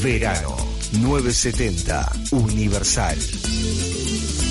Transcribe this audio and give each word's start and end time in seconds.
Verano 0.00 0.54
970 0.92 2.08
Universal. 2.30 4.47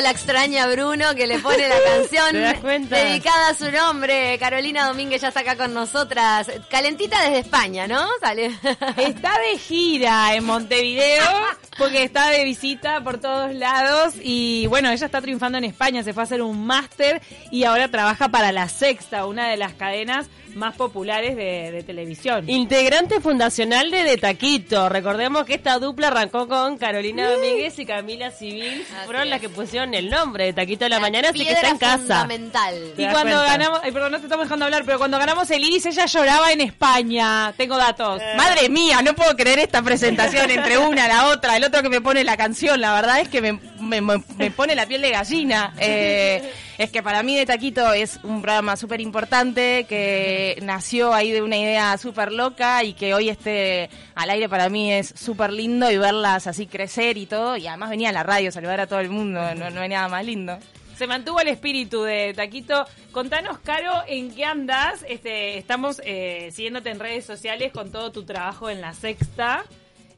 La 0.00 0.10
extraña 0.10 0.66
Bruno 0.66 1.14
que 1.14 1.26
le 1.26 1.38
pone 1.38 1.68
la 1.68 1.82
canción 1.84 2.88
dedicada 2.88 3.48
a 3.48 3.54
su 3.54 3.70
nombre. 3.70 4.38
Carolina 4.38 4.86
Domínguez 4.86 5.22
ya 5.22 5.28
está 5.28 5.40
acá 5.40 5.56
con 5.56 5.74
nosotras. 5.74 6.50
Calentita 6.70 7.22
desde 7.22 7.40
España, 7.40 7.86
¿no? 7.86 8.06
Sale. 8.20 8.46
Está 8.96 9.38
de 9.38 9.58
gira 9.58 10.34
en 10.34 10.44
Montevideo 10.44 11.24
porque 11.78 12.02
está 12.02 12.28
de 12.28 12.44
visita 12.44 13.02
por 13.02 13.18
todos 13.18 13.54
lados 13.54 14.14
y 14.22 14.66
bueno, 14.66 14.90
ella 14.90 15.06
está 15.06 15.20
triunfando 15.20 15.58
en 15.58 15.64
España, 15.64 16.02
se 16.02 16.12
fue 16.12 16.22
a 16.22 16.24
hacer 16.24 16.42
un 16.42 16.66
máster 16.66 17.22
y 17.50 17.64
ahora 17.64 17.88
trabaja 17.88 18.28
para 18.28 18.52
La 18.52 18.68
Sexta, 18.68 19.26
una 19.26 19.48
de 19.48 19.56
las 19.56 19.72
cadenas 19.74 20.28
más 20.54 20.76
populares 20.76 21.36
de, 21.36 21.70
de 21.72 21.82
televisión. 21.82 22.48
Integrante 22.48 23.20
fundacional 23.20 23.90
de 23.90 24.02
De 24.02 24.16
Taquito. 24.16 24.88
Recordemos 24.88 25.44
que 25.44 25.54
esta 25.54 25.78
dupla 25.78 26.08
arrancó 26.08 26.48
con 26.48 26.76
Carolina 26.78 27.30
Domínguez 27.30 27.78
y 27.78 27.86
Camila 27.86 28.30
Civil. 28.30 28.82
Así 28.82 29.06
Fueron 29.06 29.30
las 29.30 29.40
que 29.40 29.48
pusieron 29.48 29.94
el 29.94 30.10
nombre 30.10 30.44
de 30.46 30.52
Taquito 30.52 30.84
de 30.84 30.90
la, 30.90 31.00
Mañana, 31.00 31.30
así 31.30 31.44
que 31.44 31.52
está 31.52 31.68
en 31.68 31.78
casa. 31.78 31.98
fundamental. 31.98 32.74
Y 32.96 33.06
cuando 33.06 33.36
cuenta? 33.36 33.44
ganamos, 33.44 33.80
ay, 33.82 33.92
perdón, 33.92 34.12
no 34.12 34.18
te 34.18 34.24
estamos 34.24 34.46
dejando 34.46 34.64
hablar, 34.66 34.82
pero 34.84 34.98
cuando 34.98 35.18
ganamos 35.18 35.50
el 35.50 35.64
Iris 35.64 35.86
ella 35.86 36.06
lloraba 36.06 36.52
en 36.52 36.60
España. 36.60 37.54
Tengo 37.56 37.76
datos. 37.76 38.20
Madre 38.36 38.68
mía, 38.68 39.00
no 39.02 39.14
puedo 39.14 39.36
creer 39.36 39.60
esta 39.60 39.82
presentación 39.82 40.50
entre 40.50 40.78
una, 40.78 41.08
la 41.08 41.28
otra, 41.28 41.56
el 41.56 41.64
otro 41.64 41.82
que 41.82 41.88
me 41.88 42.00
pone 42.00 42.24
la 42.24 42.36
canción. 42.36 42.80
La 42.80 42.94
verdad 42.94 43.20
es 43.20 43.28
que 43.28 43.40
me, 43.40 43.58
me- 44.00 44.50
pone 44.50 44.74
la 44.74 44.86
piel 44.86 45.00
de 45.02 45.10
gallina. 45.10 45.74
Eh, 45.78 46.52
es 46.78 46.90
que 46.90 47.02
para 47.02 47.22
mí 47.22 47.36
De 47.36 47.46
Taquito 47.46 47.92
es 47.92 48.20
un 48.22 48.40
programa 48.42 48.76
súper 48.76 49.00
importante 49.00 49.86
que 49.88 50.58
nació 50.62 51.12
ahí 51.12 51.32
de 51.32 51.42
una 51.42 51.56
idea 51.56 51.96
súper 51.98 52.30
loca 52.32 52.84
y 52.84 52.92
que 52.92 53.12
hoy 53.14 53.28
esté 53.28 53.90
al 54.14 54.30
aire 54.30 54.48
para 54.48 54.68
mí 54.68 54.92
es 54.92 55.12
súper 55.16 55.52
lindo 55.52 55.90
y 55.90 55.98
verlas 55.98 56.46
así 56.46 56.66
crecer 56.66 57.16
y 57.16 57.26
todo. 57.26 57.56
Y 57.56 57.66
además 57.66 57.90
venía 57.90 58.10
a 58.10 58.12
la 58.12 58.22
radio 58.22 58.50
a 58.50 58.52
saludar 58.52 58.80
a 58.80 58.86
todo 58.86 59.00
el 59.00 59.10
mundo, 59.10 59.40
no, 59.54 59.70
no 59.70 59.80
hay 59.80 59.88
nada 59.88 60.08
más 60.08 60.24
lindo. 60.24 60.58
Se 60.96 61.06
mantuvo 61.06 61.40
el 61.40 61.48
espíritu 61.48 62.02
de 62.02 62.34
Taquito. 62.34 62.84
Contanos, 63.10 63.58
Caro, 63.60 63.90
en 64.06 64.34
qué 64.34 64.44
andas. 64.44 65.02
Este, 65.08 65.56
estamos 65.56 65.98
eh, 66.04 66.50
siguiéndote 66.52 66.90
en 66.90 67.00
redes 67.00 67.24
sociales 67.24 67.72
con 67.72 67.90
todo 67.90 68.12
tu 68.12 68.24
trabajo 68.24 68.68
en 68.68 68.82
La 68.82 68.92
Sexta, 68.92 69.64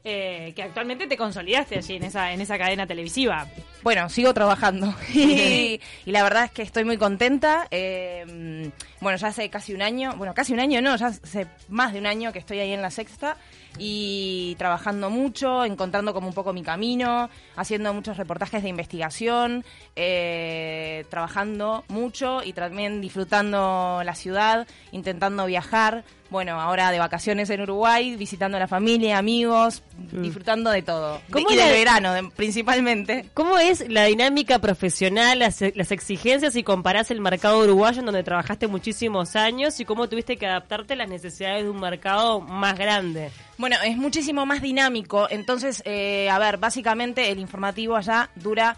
eh, 0.03 0.53
que 0.55 0.63
actualmente 0.63 1.07
te 1.07 1.15
consolidaste 1.15 1.77
allí 1.77 1.95
en 1.95 2.03
esa, 2.03 2.33
en 2.33 2.41
esa 2.41 2.57
cadena 2.57 2.85
televisiva. 2.85 3.47
Bueno, 3.83 4.09
sigo 4.09 4.33
trabajando 4.33 4.93
y, 5.13 5.79
y 6.05 6.11
la 6.11 6.23
verdad 6.23 6.45
es 6.45 6.51
que 6.51 6.61
estoy 6.61 6.83
muy 6.83 6.97
contenta. 6.97 7.67
Eh, 7.71 8.71
bueno, 8.99 9.17
ya 9.17 9.27
hace 9.27 9.49
casi 9.49 9.73
un 9.73 9.81
año, 9.81 10.13
bueno, 10.17 10.33
casi 10.33 10.53
un 10.53 10.59
año 10.59 10.81
no, 10.81 10.95
ya 10.95 11.07
hace 11.07 11.47
más 11.69 11.93
de 11.93 11.99
un 11.99 12.05
año 12.05 12.31
que 12.31 12.39
estoy 12.39 12.59
ahí 12.59 12.71
en 12.71 12.81
la 12.81 12.91
sexta 12.91 13.37
y 13.77 14.55
trabajando 14.57 15.09
mucho, 15.09 15.65
encontrando 15.65 16.13
como 16.13 16.27
un 16.27 16.33
poco 16.33 16.53
mi 16.53 16.63
camino, 16.63 17.29
haciendo 17.55 17.93
muchos 17.93 18.17
reportajes 18.17 18.63
de 18.63 18.69
investigación, 18.69 19.65
eh, 19.95 21.05
trabajando 21.09 21.83
mucho 21.89 22.43
y 22.43 22.53
también 22.53 23.01
disfrutando 23.01 24.01
la 24.03 24.15
ciudad, 24.15 24.67
intentando 24.91 25.45
viajar. 25.45 26.03
Bueno, 26.29 26.59
ahora 26.59 26.89
de 26.89 26.97
vacaciones 26.97 27.49
en 27.51 27.61
Uruguay, 27.61 28.15
visitando 28.15 28.57
a 28.57 28.59
la 28.59 28.67
familia, 28.67 29.19
amigos, 29.19 29.83
disfrutando 30.11 30.71
de 30.71 30.81
todo. 30.81 31.21
¿Cómo 31.31 31.51
y 31.51 31.55
la- 31.55 31.65
del 31.67 31.73
verano, 31.73 32.11
de- 32.13 32.23
principalmente. 32.35 33.29
¿Cómo 33.35 33.59
es 33.59 33.87
la 33.87 34.05
dinámica 34.05 34.57
profesional, 34.57 35.37
las, 35.39 35.61
las 35.75 35.91
exigencias 35.91 36.53
si 36.53 36.63
comparás 36.63 37.11
el 37.11 37.21
mercado 37.21 37.59
uruguayo 37.59 37.99
en 37.99 38.05
donde 38.07 38.23
trabajaste 38.23 38.65
muchísimos 38.67 39.35
años 39.35 39.79
y 39.79 39.85
cómo 39.85 40.09
tuviste 40.09 40.37
que 40.37 40.47
adaptarte 40.47 40.93
a 40.93 40.95
las 40.95 41.09
necesidades 41.09 41.65
de 41.65 41.69
un 41.69 41.79
mercado 41.79 42.39
más 42.41 42.79
grande? 42.79 43.29
Bueno, 43.59 43.75
es 43.85 43.95
muchísimo 43.95 44.47
más 44.47 44.61
dinámico. 44.63 45.27
Entonces, 45.29 45.83
eh, 45.85 46.29
a 46.31 46.39
ver, 46.39 46.57
básicamente 46.57 47.29
el 47.29 47.37
informativo 47.37 47.95
allá 47.95 48.31
dura 48.33 48.75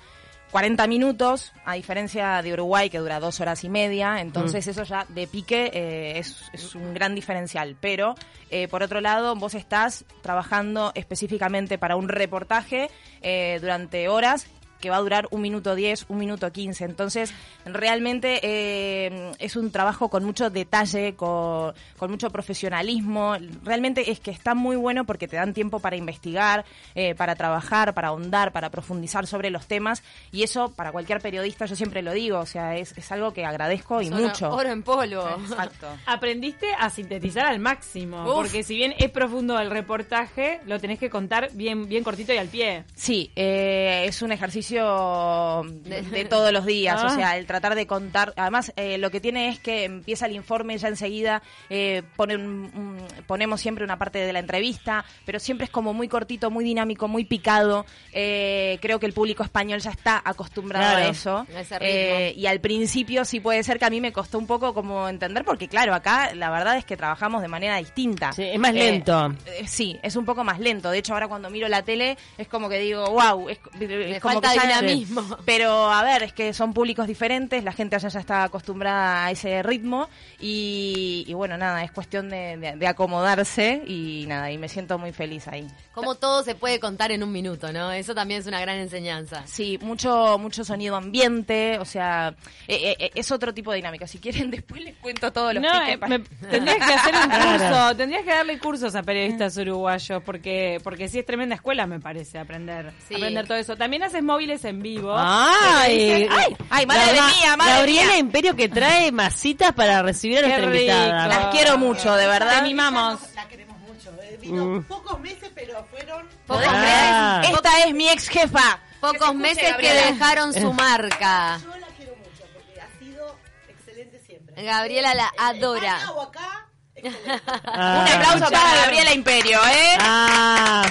40 0.55 0.87
minutos, 0.87 1.51
a 1.65 1.73
diferencia 1.73 2.41
de 2.41 2.53
Uruguay 2.53 2.89
que 2.89 2.99
dura 2.99 3.19
dos 3.19 3.41
horas 3.41 3.65
y 3.65 3.69
media. 3.69 4.21
Entonces, 4.21 4.65
eso 4.65 4.83
ya 4.83 5.05
de 5.09 5.27
pique 5.27 5.69
eh, 5.73 6.17
es, 6.17 6.49
es 6.53 6.75
un 6.75 6.93
gran 6.93 7.13
diferencial. 7.13 7.75
Pero, 7.81 8.15
eh, 8.49 8.69
por 8.69 8.81
otro 8.81 9.01
lado, 9.01 9.35
vos 9.35 9.53
estás 9.53 10.05
trabajando 10.21 10.93
específicamente 10.95 11.77
para 11.77 11.97
un 11.97 12.07
reportaje 12.07 12.89
eh, 13.21 13.57
durante 13.59 14.07
horas 14.07 14.47
que 14.85 14.91
va 14.91 14.97
a 14.97 15.01
durar 15.01 15.27
un 15.31 15.41
minuto 15.41 15.73
10, 15.73 16.05
un 16.09 16.19
minuto 16.19 16.51
15. 16.51 16.85
Entonces, 16.85 17.33
realmente 17.65 18.39
eh, 18.43 19.31
es 19.39 19.55
un 19.55 19.71
trabajo 19.71 20.09
con 20.09 20.23
mucho 20.23 20.51
detalle, 20.51 21.15
con, 21.15 21.73
con 21.97 22.11
mucho 22.11 22.29
profesionalismo. 22.29 23.35
Realmente 23.63 24.11
es 24.11 24.19
que 24.19 24.29
está 24.29 24.53
muy 24.53 24.75
bueno 24.75 25.03
porque 25.05 25.27
te 25.27 25.37
dan 25.37 25.55
tiempo 25.55 25.79
para 25.79 25.95
investigar, 25.95 26.65
eh, 26.93 27.15
para 27.15 27.33
trabajar, 27.35 27.95
para 27.95 28.09
ahondar, 28.09 28.51
para 28.51 28.69
profundizar 28.69 29.25
sobre 29.25 29.49
los 29.49 29.65
temas. 29.65 30.03
Y 30.31 30.43
eso, 30.43 30.71
para 30.71 30.91
cualquier 30.91 31.19
periodista, 31.19 31.65
yo 31.65 31.75
siempre 31.75 32.03
lo 32.03 32.13
digo, 32.13 32.37
o 32.37 32.45
sea, 32.45 32.75
es, 32.75 32.95
es 32.95 33.11
algo 33.11 33.33
que 33.33 33.43
agradezco 33.43 34.03
y 34.03 34.11
mucho. 34.11 34.51
Oro 34.51 34.69
en 34.69 34.83
polvo. 34.83 35.27
Exacto. 35.39 35.87
Aprendiste 36.05 36.67
a 36.77 36.91
sintetizar 36.91 37.47
al 37.47 37.57
máximo, 37.57 38.21
Uf. 38.23 38.35
porque 38.35 38.61
si 38.61 38.75
bien 38.75 38.93
es 38.99 39.09
profundo 39.09 39.59
el 39.59 39.71
reportaje, 39.71 40.59
lo 40.67 40.79
tenés 40.79 40.99
que 40.99 41.09
contar 41.09 41.49
bien, 41.53 41.87
bien 41.87 42.03
cortito 42.03 42.33
y 42.33 42.37
al 42.37 42.49
pie. 42.49 42.83
Sí, 42.93 43.31
eh, 43.35 44.03
es 44.05 44.21
un 44.21 44.31
ejercicio 44.31 44.74
de, 44.83 46.01
de 46.01 46.25
todos 46.29 46.51
los 46.51 46.65
días, 46.65 46.99
Ah. 47.01 47.07
o 47.07 47.15
sea, 47.15 47.37
el 47.37 47.45
tratar 47.45 47.75
de 47.75 47.87
contar, 47.87 48.33
además 48.37 48.71
eh, 48.75 48.97
lo 48.97 49.11
que 49.11 49.19
tiene 49.19 49.49
es 49.49 49.59
que 49.59 49.83
empieza 49.85 50.25
el 50.25 50.35
informe 50.35 50.77
ya 50.77 50.87
enseguida, 50.87 51.41
eh, 51.69 52.03
pone 52.15 52.35
un- 52.35 52.71
un- 52.73 53.07
ponemos 53.27 53.61
siempre 53.61 53.83
una 53.83 53.97
parte 53.97 54.19
de 54.19 54.33
la 54.33 54.39
entrevista, 54.39 55.03
pero 55.25 55.39
siempre 55.39 55.65
es 55.65 55.71
como 55.71 55.93
muy 55.93 56.07
cortito, 56.07 56.49
muy 56.51 56.63
dinámico, 56.65 57.07
muy 57.07 57.25
picado, 57.25 57.85
Eh, 58.17 58.77
creo 58.81 58.99
que 58.99 59.05
el 59.05 59.13
público 59.13 59.43
español 59.43 59.79
ya 59.81 59.91
está 59.91 60.21
acostumbrado 60.23 60.85
Claro, 60.95 61.05
a 61.05 61.09
eso, 61.09 61.45
a 61.79 62.29
y 62.29 62.45
al 62.47 62.59
principio 62.61 63.25
sí 63.25 63.39
puede 63.41 63.61
ser 63.63 63.77
que 63.77 63.85
a 63.85 63.89
mí 63.89 63.99
me 63.99 64.13
costó 64.13 64.37
un 64.37 64.47
poco 64.47 64.73
como 64.73 65.09
entender, 65.09 65.43
porque 65.43 65.67
claro, 65.67 65.93
acá 65.93 66.33
la 66.33 66.49
verdad 66.49 66.77
es 66.77 66.85
que 66.85 66.95
trabajamos 66.95 67.41
de 67.41 67.47
manera 67.49 67.77
distinta. 67.77 68.31
Sí, 68.33 68.43
es 68.43 68.59
más 68.59 68.73
lento. 68.73 69.33
sí, 69.67 69.97
es 70.01 70.15
un 70.15 70.23
poco 70.25 70.43
más 70.43 70.59
lento. 70.59 70.91
De 70.91 70.99
hecho, 70.99 71.13
ahora 71.13 71.27
cuando 71.27 71.49
miro 71.49 71.67
la 71.67 71.83
tele 71.83 72.17
es 72.37 72.47
como 72.47 72.69
que 72.69 72.79
digo, 72.79 73.05
wow, 73.11 73.49
es, 73.49 73.59
es 73.79 74.21
como 74.21 74.39
que 74.41 74.47
ya- 74.47 74.61
dinamismo. 74.67 75.37
Pero 75.45 75.91
a 75.91 76.03
ver, 76.03 76.23
es 76.23 76.33
que 76.33 76.53
son 76.53 76.73
públicos 76.73 77.07
diferentes, 77.07 77.63
la 77.63 77.71
gente 77.71 77.95
allá 77.95 78.09
ya 78.09 78.19
está 78.19 78.43
acostumbrada 78.43 79.25
a 79.25 79.31
ese 79.31 79.61
ritmo 79.63 80.07
y, 80.39 81.25
y 81.27 81.33
bueno, 81.33 81.57
nada, 81.57 81.83
es 81.83 81.91
cuestión 81.91 82.29
de, 82.29 82.57
de- 82.57 82.75
de 82.75 82.87
acomodarse 82.87 83.81
y 83.87 84.25
nada, 84.27 84.51
y 84.51 84.57
me 84.57 84.69
siento 84.69 84.97
muy 84.97 85.11
feliz 85.11 85.47
ahí. 85.47 85.67
Como 85.93 86.15
todo 86.15 86.43
se 86.43 86.55
puede 86.55 86.79
contar 86.79 87.11
en 87.11 87.23
un 87.23 87.31
minuto, 87.31 87.71
¿no? 87.71 87.91
Eso 87.91 88.13
también 88.13 88.41
es 88.41 88.47
una 88.47 88.59
gran 88.59 88.77
enseñanza. 88.77 89.43
Sí, 89.45 89.77
mucho 89.81 90.37
mucho 90.39 90.63
sonido 90.65 90.95
ambiente, 90.95 91.79
o 91.79 91.85
sea, 91.85 92.35
eh, 92.67 92.95
eh, 92.99 93.11
es 93.15 93.31
otro 93.31 93.53
tipo 93.53 93.71
de 93.71 93.77
dinámica. 93.77 94.05
Si 94.07 94.19
quieren, 94.19 94.51
después 94.51 94.81
les 94.83 94.95
cuento 94.97 95.31
todos 95.31 95.53
los 95.53 95.63
No, 95.63 95.69
eh, 95.87 95.97
me- 95.97 96.19
tendrías 96.49 96.77
que 96.77 96.93
hacer 96.93 97.13
un 97.15 97.29
curso, 97.29 97.95
tendrías 97.95 98.23
que 98.23 98.31
darle 98.31 98.59
cursos 98.59 98.95
a 98.95 99.03
periodistas 99.03 99.55
uruguayos, 99.57 100.21
porque 100.23 100.79
porque 100.83 101.07
sí 101.09 101.19
es 101.19 101.25
tremenda 101.25 101.55
escuela, 101.55 101.87
me 101.87 101.99
parece, 101.99 102.37
aprender 102.39 102.91
Sí. 103.07 103.15
aprender 103.15 103.47
todo 103.47 103.57
eso. 103.57 103.75
También 103.75 104.03
haces 104.03 104.21
móviles 104.45 104.65
en 104.65 104.81
vivo. 104.81 105.13
¡Ay! 105.17 106.27
Ay, 106.29 106.55
ay, 106.69 106.85
madre 106.85 107.15
La- 107.15 107.27
mía, 107.27 107.57
madre 107.57 107.73
Gabriela 107.73 108.11
mía. 108.11 108.17
Imperio 108.19 108.55
que 108.55 108.69
trae 108.69 109.11
masitas 109.11 109.73
para 109.73 110.01
recibir 110.03 110.37
a 110.39 110.41
Qué 110.41 110.47
nuestra 110.49 110.69
rico. 110.69 110.83
invitada. 110.93 111.27
Las 111.27 111.45
quiero 111.47 111.77
mucho, 111.77 112.13
de 112.15 112.23
Te 112.23 112.29
verdad. 112.29 112.61
mimamos. 112.63 113.19
La 113.33 113.47
queremos 113.47 113.77
mucho. 113.79 114.11
eh. 114.21 114.37
Vino 114.39 114.65
Mm. 114.65 114.83
pocos 114.83 115.19
meses, 115.19 115.49
pero 115.55 115.83
fueron. 115.89 116.27
Pocos 116.45 116.63
Ah. 116.67 117.39
meses, 117.41 117.55
Esta 117.55 117.79
es 117.85 117.93
mi 117.95 118.09
ex 118.09 118.27
jefa. 118.29 118.79
pocos 119.01 119.33
meses 119.35 119.75
que 119.77 119.93
dejaron 119.93 120.53
su 120.53 120.71
marca. 120.73 121.59
Yo 121.63 121.69
la 121.79 121.87
quiero 121.97 122.15
mucho 122.17 122.43
porque 122.53 122.81
ha 122.81 122.99
sido 122.99 123.35
excelente 123.67 124.21
siempre. 124.25 124.63
Gabriela 124.63 125.15
la 125.15 125.31
En 125.39 125.57
adora. 125.57 125.97
España 125.97 126.11
o 126.11 126.21
acá, 126.21 126.67
excelente. 126.95 127.41
Ah. 127.65 128.05
Un 128.07 128.13
aplauso 128.21 128.51
para 128.51 128.75
Gabriela 128.75 129.13
Imperio, 129.13 129.59
¿eh? 129.65 129.97
Ah, 129.99 130.83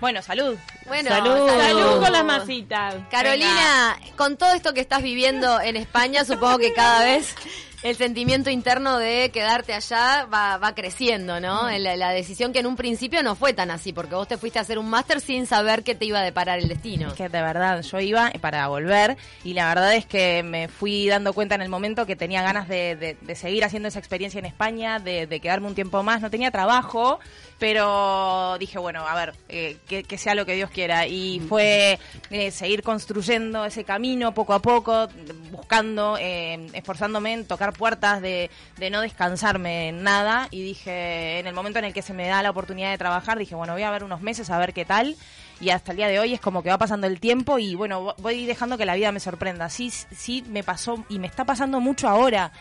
Bueno, 0.00 0.22
salud. 0.22 0.56
Bueno, 0.86 1.10
Salud. 1.10 1.48
Salud 1.48 2.02
con 2.02 2.12
las 2.12 2.24
masitas. 2.24 2.94
Carolina, 3.10 3.98
con 4.16 4.36
todo 4.36 4.52
esto 4.52 4.72
que 4.72 4.80
estás 4.80 5.02
viviendo 5.02 5.60
en 5.60 5.76
España, 5.76 6.24
supongo 6.24 6.58
que 6.58 6.72
cada 6.72 7.04
vez 7.04 7.34
el 7.82 7.96
sentimiento 7.96 8.50
interno 8.50 8.98
de 8.98 9.30
quedarte 9.32 9.72
allá 9.72 10.26
va, 10.32 10.56
va 10.58 10.74
creciendo, 10.74 11.40
¿no? 11.40 11.68
La, 11.78 11.96
la 11.96 12.10
decisión 12.10 12.52
que 12.52 12.58
en 12.58 12.66
un 12.66 12.74
principio 12.76 13.22
no 13.22 13.36
fue 13.36 13.52
tan 13.52 13.70
así, 13.70 13.92
porque 13.92 14.14
vos 14.16 14.26
te 14.26 14.36
fuiste 14.36 14.58
a 14.58 14.62
hacer 14.62 14.78
un 14.78 14.90
máster 14.90 15.20
sin 15.20 15.46
saber 15.46 15.84
qué 15.84 15.94
te 15.94 16.04
iba 16.04 16.18
a 16.18 16.22
deparar 16.24 16.58
el 16.58 16.68
destino. 16.68 17.08
Es 17.08 17.14
que 17.14 17.28
de 17.28 17.40
verdad, 17.42 17.82
yo 17.82 18.00
iba 18.00 18.30
para 18.40 18.66
volver 18.68 19.16
y 19.44 19.54
la 19.54 19.68
verdad 19.68 19.94
es 19.94 20.06
que 20.06 20.42
me 20.42 20.66
fui 20.68 21.06
dando 21.08 21.32
cuenta 21.32 21.54
en 21.54 21.62
el 21.62 21.68
momento 21.68 22.04
que 22.04 22.16
tenía 22.16 22.42
ganas 22.42 22.68
de, 22.68 22.96
de- 22.96 23.16
de 23.20 23.34
seguir 23.36 23.64
haciendo 23.64 23.88
esa 23.88 23.98
experiencia 24.00 24.38
en 24.38 24.46
España, 24.46 24.98
de, 24.98 25.26
de 25.26 25.40
quedarme 25.40 25.68
un 25.68 25.74
tiempo 25.74 26.02
más. 26.02 26.20
No 26.20 26.30
tenía 26.30 26.50
trabajo, 26.50 27.20
pero 27.58 28.56
dije, 28.58 28.78
bueno, 28.78 29.06
a 29.06 29.14
ver, 29.14 29.34
eh, 29.48 29.76
que, 29.88 30.02
que 30.02 30.18
sea 30.18 30.34
lo 30.34 30.46
que 30.46 30.54
Dios 30.54 30.70
quiera. 30.70 31.06
Y 31.06 31.40
fue 31.48 31.98
eh, 32.30 32.50
seguir 32.50 32.82
construyendo 32.82 33.64
ese 33.64 33.84
camino 33.84 34.34
poco 34.34 34.52
a 34.54 34.60
poco, 34.60 35.08
buscando, 35.52 36.16
eh, 36.20 36.66
esforzándome 36.72 37.32
en 37.34 37.44
tocar 37.46 37.67
puertas, 37.72 38.20
de, 38.22 38.50
de 38.76 38.90
no 38.90 39.00
descansarme 39.00 39.88
en 39.88 40.02
nada. 40.02 40.48
Y 40.50 40.62
dije, 40.62 41.38
en 41.38 41.46
el 41.46 41.54
momento 41.54 41.78
en 41.78 41.84
el 41.86 41.92
que 41.92 42.02
se 42.02 42.12
me 42.14 42.26
da 42.26 42.42
la 42.42 42.50
oportunidad 42.50 42.90
de 42.90 42.98
trabajar, 42.98 43.38
dije, 43.38 43.54
bueno, 43.54 43.72
voy 43.74 43.82
a 43.82 43.90
ver 43.90 44.04
unos 44.04 44.20
meses 44.20 44.50
a 44.50 44.58
ver 44.58 44.72
qué 44.72 44.84
tal 44.84 45.16
y 45.60 45.70
hasta 45.70 45.90
el 45.90 45.96
día 45.96 46.06
de 46.08 46.20
hoy 46.20 46.34
es 46.34 46.40
como 46.40 46.62
que 46.62 46.68
va 46.68 46.78
pasando 46.78 47.06
el 47.08 47.18
tiempo 47.18 47.58
y 47.58 47.74
bueno, 47.74 48.00
vo- 48.04 48.14
voy 48.18 48.46
dejando 48.46 48.78
que 48.78 48.84
la 48.86 48.94
vida 48.94 49.10
me 49.12 49.20
sorprenda. 49.20 49.68
Sí, 49.68 49.90
sí 49.90 50.44
me 50.48 50.62
pasó 50.62 51.04
y 51.08 51.18
me 51.18 51.26
está 51.26 51.44
pasando 51.44 51.80
mucho 51.80 52.08
ahora 52.08 52.52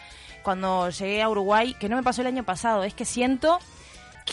cuando 0.44 0.89
llegué 0.89 1.21
a 1.21 1.30
Uruguay, 1.30 1.75
que 1.80 1.89
no 1.89 1.95
me 1.98 2.04
pasó 2.04 2.21
el 2.21 2.27
año 2.27 2.44
pasado, 2.44 2.83
es 2.83 2.94
que 2.94 3.06
siento 3.06 3.59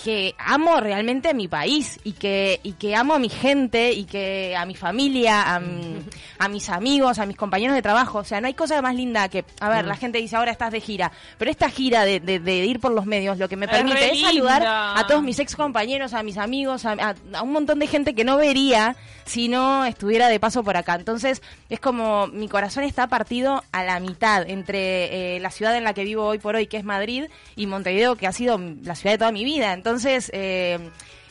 que 0.02 0.34
amo 0.38 0.80
realmente 0.80 1.28
a 1.28 1.34
mi 1.34 1.46
país 1.46 2.00
y 2.04 2.12
que, 2.12 2.58
y 2.64 2.72
que 2.72 2.96
amo 2.96 3.14
a 3.14 3.18
mi 3.18 3.28
gente 3.28 3.92
y 3.92 4.04
que 4.04 4.54
a 4.56 4.66
mi 4.66 4.74
familia, 4.74 5.54
a, 5.54 5.60
mi- 5.60 6.02
a 6.38 6.48
mis 6.48 6.68
amigos, 6.68 7.18
a 7.20 7.26
mis 7.26 7.36
compañeros 7.36 7.74
de 7.76 7.82
trabajo. 7.82 8.18
O 8.18 8.24
sea, 8.24 8.40
no 8.40 8.48
hay 8.48 8.54
cosa 8.54 8.82
más 8.82 8.94
linda 8.96 9.28
que, 9.28 9.44
a 9.60 9.68
ver, 9.68 9.86
la 9.86 9.94
gente 9.96 10.18
dice 10.18 10.34
ahora 10.36 10.50
estás 10.50 10.72
de 10.72 10.80
gira, 10.80 11.12
pero 11.38 11.50
esta 11.50 11.70
gira 11.70 12.04
de, 12.04 12.18
de- 12.20 12.40
de 12.40 12.56
ir 12.66 12.80
por 12.80 12.92
los 12.92 13.06
medios 13.06 13.38
lo 13.38 13.48
que 13.48 13.56
me 13.56 13.66
Es 13.66 13.72
permite 13.72 13.98
re 14.00 14.10
es 14.12 14.20
saludar 14.20 14.62
a 15.00 15.06
todos 15.06 15.22
mis 15.22 15.38
ex 15.38 15.54
compañeros, 15.54 16.12
a 16.12 16.22
mis 16.22 16.38
amigos, 16.38 16.84
a, 16.84 16.92
a- 16.92 17.14
a 17.34 17.42
un 17.42 17.52
montón 17.52 17.78
de 17.78 17.86
gente 17.86 18.14
que 18.14 18.24
no 18.24 18.36
vería 18.36 18.96
si 19.24 19.48
no 19.48 19.84
estuviera 19.86 20.28
de 20.28 20.38
paso 20.40 20.62
por 20.64 20.76
acá. 20.76 20.96
Entonces, 20.96 21.40
es 21.70 21.80
como 21.80 22.26
mi 22.26 22.48
corazón 22.48 22.84
está 22.84 23.06
partido 23.06 23.62
a 23.72 23.84
la 23.84 23.98
mitad 24.00 24.48
entre 24.50 25.36
eh, 25.36 25.40
la 25.40 25.50
ciudad 25.50 25.74
en 25.76 25.84
la 25.84 25.94
que 25.94 26.04
vivo 26.04 26.26
hoy 26.26 26.38
por 26.38 26.56
hoy, 26.56 26.66
que 26.66 26.76
es 26.76 26.84
Madrid, 26.84 27.24
y 27.56 27.66
Montevideo, 27.66 28.16
que 28.16 28.26
ha 28.26 28.32
sido 28.32 28.58
la 28.82 28.94
ciudad 28.96 29.14
de 29.14 29.18
toda 29.18 29.32
mi 29.32 29.44
vida. 29.44 29.72
Entonces, 29.84 30.30
eh, 30.32 30.78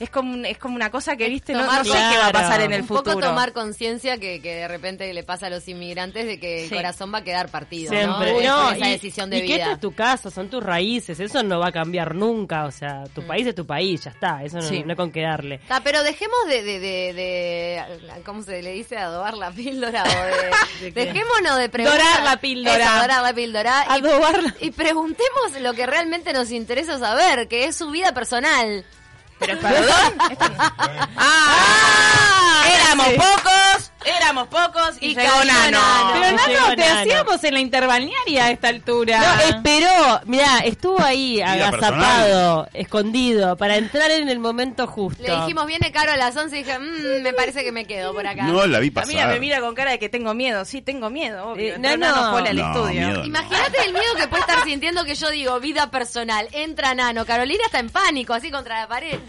es 0.04 0.10
como 0.10 0.34
un- 0.34 0.46
es 0.46 0.58
como 0.58 0.76
una 0.76 0.90
cosa 0.92 1.16
que, 1.16 1.28
viste, 1.30 1.54
no, 1.54 1.60
no 1.62 1.66
tomar- 1.68 1.86
sé 1.86 1.92
qué 2.12 2.18
va 2.18 2.28
a 2.28 2.32
pasar 2.32 2.62
en 2.62 2.74
el 2.74 2.82
un 2.82 2.88
futuro. 2.88 3.16
poco 3.16 3.26
tomar 3.28 3.54
conciencia 3.54 4.18
que, 4.18 4.42
que 4.42 4.56
de 4.56 4.68
repente 4.68 5.12
le 5.14 5.24
pasa 5.24 5.48
a 5.48 5.50
los 5.50 5.68
inmigrantes 5.68 6.26
de 6.26 6.40
que 6.40 6.60
Sí. 6.68 6.74
el 6.74 6.82
corazón 6.82 7.14
va 7.14 7.20
a 7.20 7.24
quedar 7.24 7.50
partido, 7.50 7.92
Siempre. 7.92 8.34
¿no? 8.46 8.64
No, 8.64 8.72
esa 8.72 8.88
y- 8.88 8.92
decisión 8.92 9.30
de 9.30 9.38
y 9.40 9.42
que 9.48 9.54
esta 9.54 9.66
vida. 9.66 9.74
es 9.76 9.80
tu 9.82 9.94
casa, 9.94 10.30
son 10.30 10.50
tus 10.50 10.64
raíces, 10.64 11.20
eso 11.20 11.42
no 11.44 11.60
va 11.60 11.68
a 11.68 11.72
cambiar 11.72 12.16
nunca, 12.16 12.66
o 12.66 12.72
sea, 12.72 13.04
tu 13.16 13.22
país 13.26 13.48
es 13.48 13.56
tu 13.56 13.66
país, 13.66 14.04
ya 14.04 14.12
está, 14.12 14.44
eso 14.44 14.58
no, 14.58 14.64
Sí. 14.64 14.84
no 14.84 14.92
hay 14.92 14.96
con 14.96 15.12
qué 15.12 15.22
darle. 15.22 15.60
Ah, 15.70 15.82
pero 15.84 16.04
dejemos 16.04 16.38
de, 16.48 16.64
de, 16.64 16.80
de, 16.80 17.14
de- 17.14 17.84
¿cómo 18.26 18.44
se 18.44 18.62
le 18.62 18.72
dice? 18.74 18.98
Adobar 18.98 19.36
la 19.36 19.52
píldora 19.52 20.04
o 20.04 20.84
de, 20.84 20.92
dejémonos 20.92 21.58
de 21.58 21.70
preguntar. 21.70 22.00
Dorar 22.00 22.24
la 22.24 22.38
píldora. 22.38 22.86
Eso, 22.86 23.02
dorar 23.02 23.22
la 23.24 23.34
píldora. 23.34 23.86
Y-. 24.60 24.68
Y, 24.68 24.72
preguntemos 24.72 25.60
lo 25.62 25.74
que 25.74 25.86
realmente 25.86 26.34
nos 26.34 26.52
interesa 26.52 27.00
saber, 27.00 27.48
que 27.48 27.66
es 27.66 27.76
su 27.76 27.90
vida 27.90 28.14
personal. 28.14 28.86
Pero 29.45 29.60
perdón. 29.60 30.13
No- 30.40 31.07
¡Ah! 31.18 32.63
Éramos 32.75 33.07
pocos, 33.13 33.53
éramos 34.06 34.48
pocos 34.48 34.98
y, 35.00 35.08
Y 35.08 35.16
llegó 35.16 35.44
Nano. 35.46 35.72
Nano. 35.80 36.12
Pero 36.14 36.38
Llegó 36.48 36.62
Nano, 36.64 36.76
te 36.76 36.82
Nano. 36.88 37.00
hacíamos 37.00 37.44
en 37.44 37.54
la 37.54 37.60
interbalnearia 37.60 38.46
a 38.46 38.52
esta 38.52 38.68
altura. 38.70 39.20
No, 39.20 39.42
esperó, 39.56 40.22
mirá, 40.26 40.60
estuvo 40.60 41.02
ahí 41.02 41.42
agazapado, 41.42 42.68
escondido, 42.74 43.56
para 43.58 43.78
entrar 43.78 44.12
en 44.12 44.30
el 44.30 44.40
momento 44.40 44.88
justo. 44.88 45.22
Le 45.24 45.36
dijimos, 45.36 45.66
viene 45.68 45.92
Caro 45.92 46.12
a 46.12 46.18
las 46.18 46.36
11 46.36 46.58
y 46.60 46.64
dije, 46.64 46.80
"Mm, 46.80 47.22
me 47.24 47.34
parece 47.34 47.64
que 47.64 47.72
me 47.72 47.86
quedo 47.86 48.14
por 48.14 48.26
acá. 48.26 48.44
No, 48.44 48.66
la 48.66 48.80
vi 48.80 48.90
pasar. 48.92 49.08
Mira, 49.08 49.28
me 49.28 49.40
mira 49.40 49.60
con 49.62 49.76
cara 49.76 49.92
de 49.92 50.00
que 50.00 50.10
tengo 50.10 50.34
miedo. 50.34 50.66
Sí, 50.66 50.82
tengo 50.82 51.10
miedo, 51.10 51.50
obvio. 51.52 51.72
Eh, 51.72 51.74
Entró 51.76 51.98
Nano. 51.98 52.16
Nano 52.16 52.32
Pola 52.32 52.50
al 52.50 52.58
No, 52.58 52.68
estudio. 52.88 53.26
Imagínate 53.26 53.78
el 53.86 53.94
miedo 53.94 54.16
que 54.18 54.28
puede 54.28 54.42
estar 54.42 54.64
sintiendo 54.64 55.06
que 55.06 55.16
yo 55.16 55.30
digo 55.30 55.60
vida 55.60 55.92
personal. 55.92 56.48
Entra 56.52 56.94
Nano. 56.96 57.26
Carolina 57.26 57.64
está 57.66 57.80
en 57.80 57.90
pánico, 57.90 58.34
así 58.34 58.50
contra 58.52 58.80
la 58.82 58.88
pared. 58.88 59.20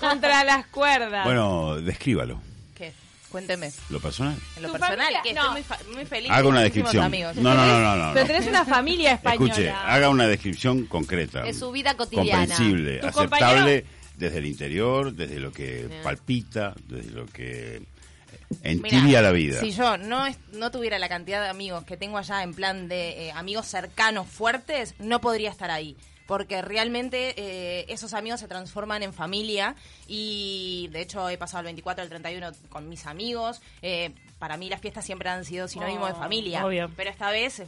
Contra 0.00 0.44
las 0.44 0.66
cuerdas. 0.66 1.24
Bueno, 1.24 1.76
descríbalo. 1.76 2.40
Cuénteme. 3.32 3.72
Lo 3.90 3.98
personal. 3.98 4.36
En 4.56 4.62
lo 4.62 4.70
personal, 4.72 4.98
familia- 4.98 5.22
que 5.24 5.32
no. 5.32 5.40
estoy 5.40 5.52
muy, 5.54 5.62
fa- 5.64 5.78
muy 5.94 6.04
feliz. 6.06 6.30
Haga 6.30 6.48
una 6.48 6.60
descripción. 6.60 7.04
amigos. 7.04 7.34
No, 7.36 7.54
no, 7.54 7.66
no, 7.66 7.80
no, 7.80 7.96
no. 7.96 8.12
Pero 8.14 8.26
no. 8.26 8.32
tenés 8.32 8.46
una 8.48 8.64
familia 8.64 9.12
española. 9.12 9.52
Escuche, 9.52 9.70
haga 9.70 10.08
una 10.10 10.28
descripción 10.28 10.86
concreta. 10.86 11.42
De 11.42 11.54
su 11.54 11.72
vida 11.72 11.96
cotidiana. 11.96 12.46
Comprensible, 12.46 13.00
aceptable 13.02 13.84
desde 14.16 14.38
el 14.38 14.46
interior, 14.46 15.12
desde 15.12 15.40
lo 15.40 15.50
que 15.52 15.86
Bien. 15.86 16.02
palpita, 16.04 16.74
desde 16.86 17.10
lo 17.10 17.26
que 17.26 17.82
entibia 18.62 19.22
la 19.22 19.32
vida. 19.32 19.60
Si 19.60 19.70
yo 19.72 19.96
no, 19.96 20.26
es- 20.26 20.36
no 20.52 20.70
tuviera 20.70 20.98
la 20.98 21.08
cantidad 21.08 21.42
de 21.42 21.48
amigos 21.48 21.84
que 21.84 21.96
tengo 21.96 22.18
allá 22.18 22.42
en 22.42 22.54
plan 22.54 22.88
de 22.88 23.28
eh, 23.28 23.32
amigos 23.32 23.66
cercanos, 23.66 24.28
fuertes, 24.28 24.94
no 24.98 25.20
podría 25.20 25.50
estar 25.50 25.70
ahí. 25.70 25.96
Porque 26.32 26.62
realmente 26.62 27.34
eh, 27.36 27.84
esos 27.88 28.14
amigos 28.14 28.40
se 28.40 28.48
transforman 28.48 29.02
en 29.02 29.12
familia 29.12 29.76
y 30.08 30.88
de 30.90 31.02
hecho 31.02 31.28
he 31.28 31.36
pasado 31.36 31.60
el 31.60 31.64
24 31.66 32.02
al 32.02 32.08
31 32.08 32.52
con 32.70 32.88
mis 32.88 33.04
amigos. 33.04 33.60
Eh, 33.82 34.12
para 34.38 34.56
mí 34.56 34.70
las 34.70 34.80
fiestas 34.80 35.04
siempre 35.04 35.28
han 35.28 35.44
sido 35.44 35.68
sinónimo 35.68 36.06
de 36.06 36.12
Oh, 36.12 36.16
familia. 36.16 36.64
obvio. 36.64 36.90
Pero 36.96 37.10
esta 37.10 37.30
vez 37.30 37.62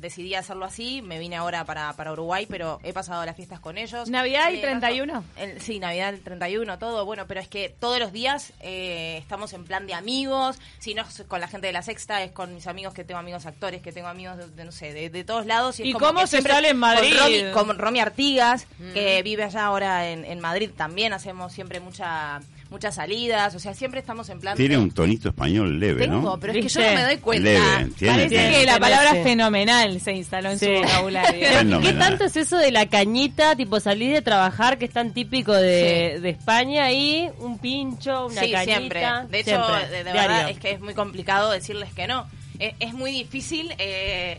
decidí 0.00 0.34
hacerlo 0.34 0.64
así, 0.64 1.02
me 1.02 1.18
vine 1.18 1.36
ahora 1.36 1.64
para, 1.64 1.92
para 1.94 2.12
Uruguay, 2.12 2.46
pero 2.48 2.80
he 2.82 2.92
pasado 2.92 3.24
las 3.26 3.36
fiestas 3.36 3.60
con 3.60 3.78
ellos. 3.78 4.08
¿Navidad 4.08 4.50
y 4.50 4.56
Eh, 4.56 4.60
31? 4.62 5.24
el- 5.36 5.60
sí, 5.60 5.78
Navidad 5.78 6.10
el 6.14 6.20
31, 6.22 6.78
todo. 6.78 7.04
Bueno, 7.04 7.26
pero 7.26 7.40
es 7.40 7.48
que 7.48 7.68
todos 7.68 7.98
los 7.98 8.12
días 8.12 8.52
eh, 8.60 9.18
estamos 9.18 9.52
en 9.52 9.64
plan 9.64 9.86
de 9.86 9.94
amigos. 9.94 10.58
Si 10.78 10.94
no 10.94 11.02
es 11.02 11.22
con 11.28 11.40
la 11.40 11.48
gente 11.48 11.66
de 11.66 11.72
la 11.72 11.82
sexta, 11.82 12.22
es 12.22 12.32
con 12.32 12.54
mis 12.54 12.66
amigos 12.66 12.94
que 12.94 13.04
tengo 13.04 13.20
amigos 13.20 13.46
actores, 13.46 13.82
que 13.82 13.92
tengo 13.92 14.08
amigos 14.08 14.36
de, 14.38 14.48
de, 14.48 14.64
no 14.64 14.72
sé, 14.72 14.92
de, 14.92 15.10
de 15.10 15.24
todos 15.24 15.46
lados. 15.46 15.78
Y, 15.80 15.82
es 15.84 15.88
¿Y 15.90 15.92
como 15.92 16.06
cómo 16.06 16.26
se 16.26 16.40
sale 16.42 16.70
en 16.70 16.76
Madrid? 16.78 17.14
Con 17.16 17.20
Romy, 17.20 17.52
con 17.52 17.78
Romy 17.78 18.00
Artigas, 18.00 18.66
que 18.94 19.22
vive 19.22 19.44
allá 19.44 19.64
ahora 19.66 20.08
en, 20.08 20.24
en 20.24 20.40
Madrid 20.40 20.70
también. 20.76 21.12
Hacemos 21.12 21.52
siempre 21.52 21.80
mucha, 21.80 22.40
muchas 22.70 22.94
salidas. 22.94 23.54
O 23.54 23.58
sea, 23.58 23.74
siempre 23.74 24.00
estamos 24.00 24.28
en 24.30 24.40
plan 24.40 24.56
Tiene 24.56 24.76
de- 24.76 24.80
un 24.82 24.90
tonito 24.92 25.28
español 25.28 25.78
leve, 25.80 26.02
Tengo, 26.06 26.20
¿no? 26.20 26.40
pero 26.40 26.52
es 26.52 26.62
que 26.62 26.68
yo 26.68 26.80
no 26.80 26.94
me 26.94 27.02
doy 27.02 27.16
cuenta. 27.18 27.44
Leve, 27.50 27.90
tiene. 27.98 28.14
Parece 28.14 28.28
tiene. 28.36 28.50
que 28.52 28.66
la 28.66 28.78
palabra 28.78 29.10
fenomenal 29.22 30.00
se 30.00 30.12
instaló 30.12 30.50
en 30.50 30.58
Sí. 30.58 30.66
su 30.66 30.72
vocabulario. 30.82 31.46
¿Qué 31.82 31.92
tanto 31.94 32.24
es 32.24 32.36
eso 32.36 32.56
de 32.58 32.70
la 32.70 32.86
cañita, 32.86 33.56
tipo 33.56 33.80
salir 33.80 34.12
de 34.12 34.22
trabajar, 34.22 34.78
que 34.78 34.84
es 34.86 34.92
tan 34.92 35.12
típico 35.12 35.52
de, 35.52 36.18
de 36.20 36.30
España, 36.30 36.90
y 36.92 37.28
un 37.38 37.58
pincho, 37.58 38.26
una 38.26 38.40
sí, 38.40 38.50
cañita? 38.52 38.76
siempre. 38.78 39.00
De 39.28 39.40
hecho, 39.40 39.50
Siempre, 39.66 39.88
de, 39.90 40.02
verdad 40.04 40.50
es 40.50 40.58
que 40.58 40.70
es 40.72 40.80
muy 40.80 40.94
complicado 40.94 41.50
decirles 41.50 41.92
que 41.92 42.06
no. 42.06 42.26
Es, 42.58 42.74
es 42.78 42.92
muy 42.92 43.10
difícil 43.10 43.72
eh, 43.78 44.38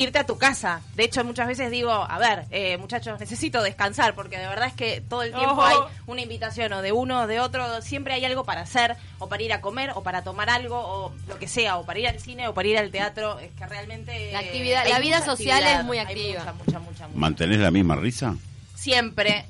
irte 0.00 0.18
a 0.18 0.24
tu 0.26 0.38
casa. 0.38 0.80
De 0.94 1.04
hecho, 1.04 1.24
muchas 1.24 1.46
veces 1.46 1.70
digo, 1.70 1.90
a 1.92 2.18
ver, 2.18 2.44
eh, 2.50 2.76
muchachos, 2.78 3.18
necesito 3.20 3.62
descansar, 3.62 4.14
porque 4.14 4.38
de 4.38 4.46
verdad 4.46 4.68
es 4.68 4.74
que 4.74 5.00
todo 5.00 5.22
el 5.22 5.32
tiempo 5.32 5.52
Ojo. 5.52 5.62
hay 5.64 5.76
una 6.06 6.22
invitación 6.22 6.72
o 6.72 6.82
de 6.82 6.92
uno 6.92 7.22
o 7.22 7.26
de 7.26 7.40
otro. 7.40 7.82
Siempre 7.82 8.14
hay 8.14 8.24
algo 8.24 8.44
para 8.44 8.60
hacer, 8.62 8.96
o 9.18 9.28
para 9.28 9.42
ir 9.42 9.52
a 9.52 9.60
comer, 9.60 9.90
o 9.94 10.02
para 10.02 10.22
tomar 10.22 10.48
algo, 10.50 10.78
o 10.78 11.12
lo 11.28 11.38
que 11.38 11.48
sea, 11.48 11.76
o 11.78 11.84
para 11.84 11.98
ir 11.98 12.08
al 12.08 12.20
cine, 12.20 12.48
o 12.48 12.54
para 12.54 12.68
ir 12.68 12.78
al 12.78 12.90
teatro. 12.90 13.38
Es 13.38 13.50
que 13.52 13.66
realmente... 13.66 14.32
La 14.32 14.40
actividad- 14.40 14.88
la 14.88 14.98
vida 15.00 15.20
social 15.22 15.58
actividad, 15.58 15.80
es 15.80 15.84
muy 15.86 15.98
hay 15.98 16.04
activa. 16.06 16.40
mucha, 16.40 16.52
mucha, 16.52 16.78
mucha, 16.78 17.06
mucha. 17.08 17.18
¿Mantenés 17.18 17.58
la 17.58 17.70
misma 17.70 17.96
risa? 17.96 18.34
siempre. 18.74 19.44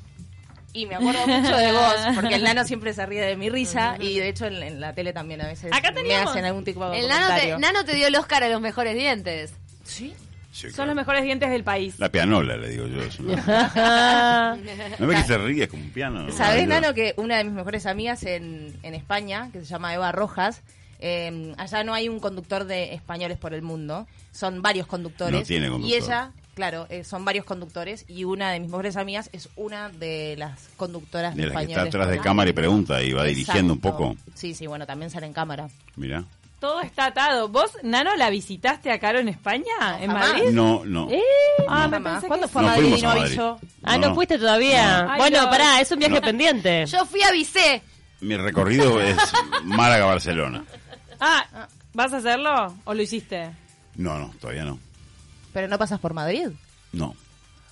Y 0.75 0.85
me 0.87 0.95
acuerdo 0.97 1.26
mucho 1.26 1.57
de 1.57 1.73
vos, 1.73 1.95
porque 2.14 2.35
el 2.35 2.43
nano 2.45 2.62
siempre 2.64 2.93
se 2.93 3.05
ríe 3.07 3.23
de 3.23 3.37
mi 3.37 3.49
risa 3.49 3.97
y 3.99 4.19
de 4.19 4.28
hecho 4.28 4.45
en, 4.47 4.62
en 4.62 4.81
la 4.81 4.93
tele 4.93 5.12
también 5.14 5.40
a 5.40 5.47
veces 5.47 5.73
Acá 5.73 5.90
me 5.90 6.02
teníamos. 6.02 6.31
hacen 6.31 6.45
algún 6.45 6.62
tipo 6.62 6.88
de 6.88 7.00
El 7.00 7.09
nano 7.09 7.21
te, 7.26 7.33
comentario. 7.33 7.59
nano 7.59 7.85
te 7.87 7.95
dio 7.95 8.07
el 8.07 8.14
Oscar 8.17 8.45
a 8.45 8.49
los 8.49 8.61
mejores 8.61 8.95
dientes. 8.95 9.55
¿Sí? 9.85 10.14
Sí, 10.50 10.62
Son 10.69 10.73
claro. 10.73 10.87
los 10.88 10.97
mejores 10.97 11.25
dientes 11.25 11.50
del 11.50 11.62
país. 11.62 11.99
La 11.99 12.11
pianola, 12.11 12.57
le 12.57 12.69
digo 12.71 12.87
yo. 12.87 12.99
una- 13.21 14.57
¿No 14.99 15.07
ves 15.07 15.21
que 15.21 15.26
se 15.26 15.38
ríe 15.38 15.69
como 15.69 15.83
un 15.85 15.90
piano? 15.90 16.31
¿Sabés. 16.33 16.67
Nano, 16.67 16.95
que 16.95 17.14
una 17.17 17.37
de 17.38 17.45
mis 17.45 17.52
mejores 17.52 17.87
amigas 17.87 18.23
en, 18.25 18.75
en 18.83 18.95
España, 18.95 19.50
que 19.52 19.61
se 19.61 19.67
llama 19.67 19.95
Eva 19.95 20.11
Rojas, 20.12 20.62
eh, 21.00 21.55
allá 21.59 21.85
no 21.85 21.95
hay 21.95 22.09
un 22.09 22.19
conductor 22.19 22.64
de 22.64 22.95
españoles 22.95 23.38
por 23.38 23.55
el 23.55 23.62
mundo, 23.62 24.07
son 24.33 24.62
varios 24.62 24.87
conductores. 24.87 25.33
No 25.38 25.43
tiene 25.47 25.69
Y 25.87 25.95
ella, 25.95 26.33
claro, 26.55 26.87
eh, 26.90 27.05
son 27.05 27.25
varios 27.25 27.45
conductores 27.45 28.05
y 28.09 28.25
una 28.25 28.50
de 28.50 28.59
mis 28.61 28.71
mejores 28.71 28.97
amigas 28.97 29.31
es 29.33 29.49
una 29.55 29.90
de 29.90 30.35
las 30.38 30.71
conductoras 30.76 31.37
De 31.37 31.43
de 31.43 31.49
la 31.49 31.55
que 31.55 31.61
españoles. 31.61 31.87
está 31.87 31.99
atrás 32.02 32.11
de 32.11 32.19
cámara 32.21 32.50
y 32.50 32.52
pregunta 32.55 33.00
y 33.02 33.12
va 33.12 33.23
dirigiendo 33.25 33.75
un 33.75 33.81
poco. 33.81 34.17
Sí, 34.35 34.55
sí, 34.55 34.67
bueno, 34.67 34.87
también 34.87 35.11
sale 35.11 35.26
en 35.26 35.33
cámara. 35.35 35.69
Mira. 35.95 36.25
Todo 36.61 36.81
está 36.81 37.07
atado. 37.07 37.49
¿Vos, 37.49 37.71
Nano, 37.85 38.17
la 38.17 38.31
visitaste 38.31 38.91
a 38.91 38.99
Caro 38.99 39.21
en 39.21 39.29
España? 39.29 39.65
¿En 40.00 40.11
jamás. 40.11 40.33
Madrid? 40.33 40.50
No, 40.50 40.85
no. 40.85 41.09
¿Eh? 41.11 41.23
Ah, 41.69 41.87
me 41.87 42.00
pensé 42.00 42.27
¿Cuándo 42.27 42.47
que 42.49 42.53
fue 42.53 42.62
No 42.62 42.69
a 42.69 42.71
Madrid 42.73 42.95
y 42.99 43.03
no 43.03 43.11
avisó? 43.11 43.61
Ah, 43.85 43.93
No, 43.97 43.99
no, 44.03 44.09
no. 44.09 44.15
fuiste 44.17 44.38
todavía. 44.38 45.03
No. 45.05 45.11
Ay, 45.12 45.19
bueno, 45.19 45.43
no. 45.43 45.50
pará, 45.50 45.81
es 45.81 45.91
un 45.93 45.99
viaje 46.00 46.17
No. 46.17 46.21
pendiente. 46.21 46.87
Yo 46.87 47.05
fui 47.07 47.23
a 47.23 47.31
Vicé. 47.31 47.83
Mi 48.21 48.37
recorrido 48.37 49.00
es 49.03 49.17
Málaga-Barcelona. 49.62 50.65
Ah, 51.21 51.69
¿vas 51.95 52.12
a 52.12 52.17
hacerlo 52.17 52.75
o 52.85 52.95
lo 52.95 53.03
hiciste? 53.03 53.50
No, 53.95 54.19
no, 54.19 54.33
todavía 54.41 54.65
no. 54.65 54.79
Pero 55.53 55.69
no 55.69 55.79
pasas 55.79 56.00
por 56.00 56.12
Madrid. 56.12 56.49
No. 56.93 57.15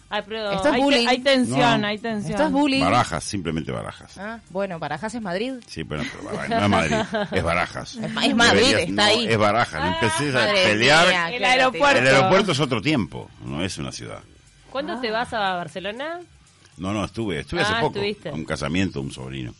Ay, 0.08 0.22
pero 0.26 0.52
Esto 0.52 0.68
es 0.68 0.74
hay, 0.74 0.80
bullying. 0.82 1.06
Hay 1.08 1.18
tensión, 1.18 1.80
No. 1.80 1.86
hay 1.88 1.98
tensión. 1.98 2.30
Esto 2.32 2.46
es 2.46 2.52
bullying. 2.52 2.80
Barajas, 2.80 3.24
simplemente 3.24 3.72
barajas. 3.72 4.16
Ah, 4.18 4.38
bueno, 4.50 4.78
Barajas 4.78 5.14
es 5.14 5.20
Madrid. 5.20 5.54
Sí, 5.66 5.82
pero, 5.82 6.02
pero 6.12 6.24
Barajas, 6.36 6.48
no 6.50 6.62
es 6.64 6.68
Madrid, 6.70 6.96
es 7.32 7.42
Barajas. 7.42 7.94
Es 7.96 8.02
es 8.04 8.12
Madrid, 8.34 8.60
Deberías- 8.60 8.80
está 8.82 8.92
no, 8.92 9.02
ahí. 9.02 9.26
Es 9.28 9.38
Barajas, 9.38 9.80
no 9.84 9.94
empecés 9.94 10.34
a 10.36 10.46
pelear. 10.52 11.08
mía, 11.08 11.30
El 11.34 11.44
aeropuerto. 11.44 11.98
El 12.00 12.06
aeropuerto 12.06 12.52
es 12.52 12.60
otro 12.60 12.80
tiempo, 12.80 13.28
no 13.44 13.64
es 13.64 13.78
una 13.78 13.90
ciudad. 13.90 14.20
¿Cuándo 14.70 15.00
te 15.00 15.10
vas 15.10 15.32
a 15.34 15.38
Barcelona? 15.54 16.20
No, 16.76 16.92
no, 16.92 17.04
estuve, 17.04 17.40
estuve 17.40 17.62
hace 17.62 17.72
Ah, 17.74 17.80
poco. 17.80 17.96
estuviste. 17.98 18.28
A 18.28 18.32
un 18.34 18.44
casamiento 18.44 19.00
de 19.00 19.06
un 19.06 19.12
sobrino. 19.12 19.54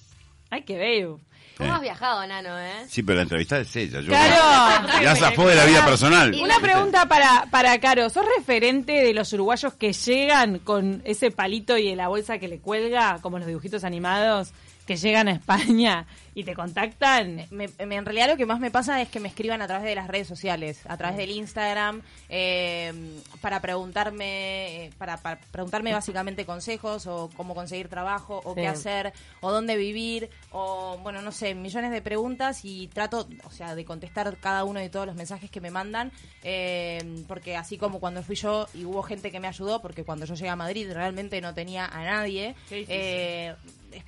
Ay, 0.50 0.62
qué 0.62 0.76
bello. 0.78 1.18
¿Cómo 1.56 1.72
has 1.72 1.80
viajado, 1.80 2.26
Nano, 2.26 2.58
eh? 2.58 2.84
Sí, 2.88 3.02
pero 3.02 3.16
la 3.16 3.22
entrevista 3.22 3.58
es 3.58 3.74
ella. 3.76 4.00
Yo 4.00 4.08
Claro. 4.08 5.02
Ya 5.02 5.16
zafó 5.16 5.48
de 5.48 5.54
la 5.54 5.64
vida 5.64 5.84
personal. 5.84 6.34
Una 6.34 6.60
pregunta 6.60 7.06
para, 7.06 7.46
para 7.50 7.78
Caro. 7.78 8.10
¿Sos 8.10 8.26
referente 8.36 8.92
de 8.92 9.14
los 9.14 9.32
uruguayos 9.32 9.72
que 9.74 9.92
llegan 9.92 10.58
con 10.58 11.00
ese 11.04 11.30
palito 11.30 11.78
y 11.78 11.94
la 11.94 12.08
bolsa 12.08 12.38
que 12.38 12.48
le 12.48 12.58
cuelga, 12.58 13.18
como 13.22 13.38
los 13.38 13.46
dibujitos 13.46 13.84
animados, 13.84 14.52
que 14.86 14.96
llegan 14.96 15.28
a 15.28 15.32
España 15.32 16.06
y 16.34 16.44
te 16.44 16.54
contactan? 16.54 17.46
Me- 17.50 17.68
me- 17.86 17.96
en 17.96 18.04
realidad 18.04 18.28
lo 18.28 18.36
que 18.36 18.46
más 18.46 18.60
me 18.60 18.70
pasa 18.70 19.00
es 19.02 19.08
que 19.08 19.20
me 19.20 19.28
escriban 19.28 19.60
a 19.62 19.66
través 19.66 19.84
de 19.86 19.94
las 19.94 20.06
redes 20.08 20.26
sociales, 20.28 20.80
a 20.86 20.96
través 20.96 21.16
del 21.16 21.30
Instagram, 21.30 22.02
eh, 22.28 22.92
para 23.40 23.60
preguntarme, 23.60 24.86
eh, 24.86 24.90
para, 24.98 25.16
para 25.16 25.38
preguntarme 25.50 25.92
básicamente 25.92 26.44
consejos 26.44 27.06
o 27.06 27.30
cómo 27.36 27.54
conseguir 27.54 27.88
trabajo 27.88 28.40
o 28.44 28.54
Sí. 28.54 28.60
qué 28.60 28.68
hacer 28.68 29.12
o 29.40 29.50
dónde 29.50 29.76
vivir 29.76 30.30
o 30.50 30.98
bueno 31.02 31.20
no 31.22 31.32
sé 31.32 31.54
millones 31.54 31.90
de 31.90 32.00
preguntas 32.02 32.60
y 32.64 32.88
trato, 32.88 33.28
o 33.44 33.50
sea, 33.50 33.74
de 33.74 33.84
contestar 33.84 34.36
cada 34.38 34.64
uno 34.64 34.80
de 34.80 34.88
todos 34.90 35.06
los 35.06 35.16
mensajes 35.16 35.50
que 35.50 35.60
me 35.60 35.70
mandan, 35.70 36.12
eh, 36.44 37.24
porque 37.26 37.56
así 37.56 37.76
como 37.78 37.98
cuando 38.00 38.22
fui 38.22 38.36
yo 38.36 38.68
y 38.74 38.84
hubo 38.84 39.02
gente 39.02 39.30
que 39.30 39.40
me 39.40 39.48
ayudó, 39.48 39.80
porque 39.82 40.04
cuando 40.04 40.26
yo 40.26 40.34
llegué 40.34 40.48
a 40.50 40.56
Madrid 40.56 40.90
realmente 40.92 41.40
no 41.40 41.54
tenía 41.54 41.86
a 41.86 42.04
nadie. 42.04 42.54
Qué 42.68 42.76
difícil. 42.76 42.96
eh, 42.98 43.54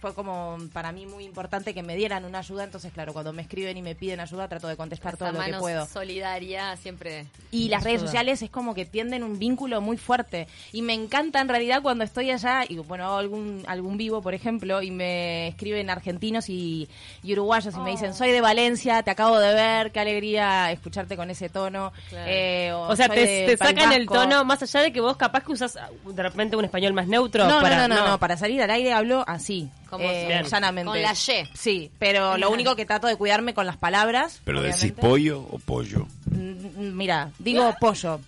fue 0.01 0.15
como 0.15 0.59
para 0.73 0.93
mí 0.93 1.07
muy 1.07 1.25
importante 1.25 1.75
que 1.75 1.83
me 1.83 1.97
dieran 1.97 2.25
una 2.25 2.39
ayuda, 2.39 2.65
entonces 2.65 2.93
claro, 2.93 3.13
cuando 3.13 3.33
me 3.33 3.43
escriben 3.43 3.77
y 3.77 3.83
me 3.83 3.95
piden 3.95 4.21
ayuda 4.21 4.49
trato 4.49 4.69
de 4.69 4.77
contestar 4.77 5.17
todo 5.17 5.33
lo 5.33 5.41
que 5.41 5.53
puedo. 5.55 5.87
solidaria 5.87 6.77
siempre. 6.77 7.27
Y 7.51 7.69
las 7.69 7.85
redes 7.85 8.01
sociales 8.01 8.43
es 8.43 8.51
como 8.51 8.75
que 8.75 8.85
tienden 8.85 9.23
un 9.23 9.39
vínculo 9.39 9.81
muy 9.81 9.97
fuerte. 9.97 10.49
Y 10.73 10.83
me 10.83 10.95
encanta 10.95 11.41
en 11.41 11.49
realidad 11.49 11.83
cuando 11.83 12.05
estoy 12.05 12.31
allá, 12.31 12.65
y 12.69 12.79
bueno, 12.79 13.05
hago 13.05 13.17
algún, 13.19 13.63
algún 13.67 13.97
vivo, 13.97 14.23
por 14.23 14.35
ejemplo, 14.35 14.83
y 14.83 14.91
me 14.91 15.49
escriben 15.49 15.91
argentinos 15.91 16.49
y, 16.49 16.89
y 17.23 17.33
uruguayos 17.33 17.75
y 17.75 17.81
me 17.81 17.91
dicen, 17.91 18.15
soy 18.15 18.31
de 18.31 18.41
Valencia, 18.41 19.03
te 19.03 19.11
acabo 19.11 19.39
de 19.39 19.55
ver, 19.55 19.93
qué 19.93 20.01
alegría 20.01 20.71
escucharte 20.73 21.17
con 21.17 21.31
ese 21.31 21.49
tono. 21.49 21.93
Claro. 22.09 22.31
Eh, 22.31 22.73
O 22.73 22.97
sea, 22.97 23.09
te, 23.09 23.57
sacan 23.57 23.93
el 23.93 24.07
tono, 24.07 24.45
más 24.45 24.63
allá 24.63 24.81
de 24.81 24.93
que 24.93 25.01
vos 25.01 25.17
capaz 25.17 25.45
que 25.45 25.53
usas 25.53 25.77
ah, 25.77 25.89
de 26.05 26.23
repente 26.23 26.57
un 26.57 26.65
español 26.65 26.93
más 26.93 27.07
neutro. 27.07 27.47
No, 27.47 27.61
para, 27.61 27.89
no, 27.89 27.95
no, 27.95 28.01
no, 28.03 28.09
no, 28.09 28.19
para 28.19 28.37
salir 28.37 28.63
al 28.63 28.71
aire 28.71 28.93
hablo 28.93 29.25
así, 29.27 29.69
Como 29.89 30.05
eh, 30.11 30.43
llanamente. 30.51 30.91
Con 30.91 31.01
la 31.03 31.13
Y. 31.13 31.49
Sí, 31.55 31.91
pero 31.99 32.37
lo 32.37 32.51
único 32.51 32.77
que 32.77 32.85
trato 32.85 33.07
de 33.07 33.17
cuidarme 33.17 33.55
con 33.55 33.67
las 33.67 33.77
palabras. 33.79 34.41
Pero 34.45 34.61
decís 34.61 34.77
obviamente. 34.93 35.01
pollo 35.03 35.41
o 35.51 35.59
pollo. 35.59 36.07
Mm, 36.31 36.97
Mira, 36.97 37.31
digo 37.39 37.75
pollo. 37.81 38.21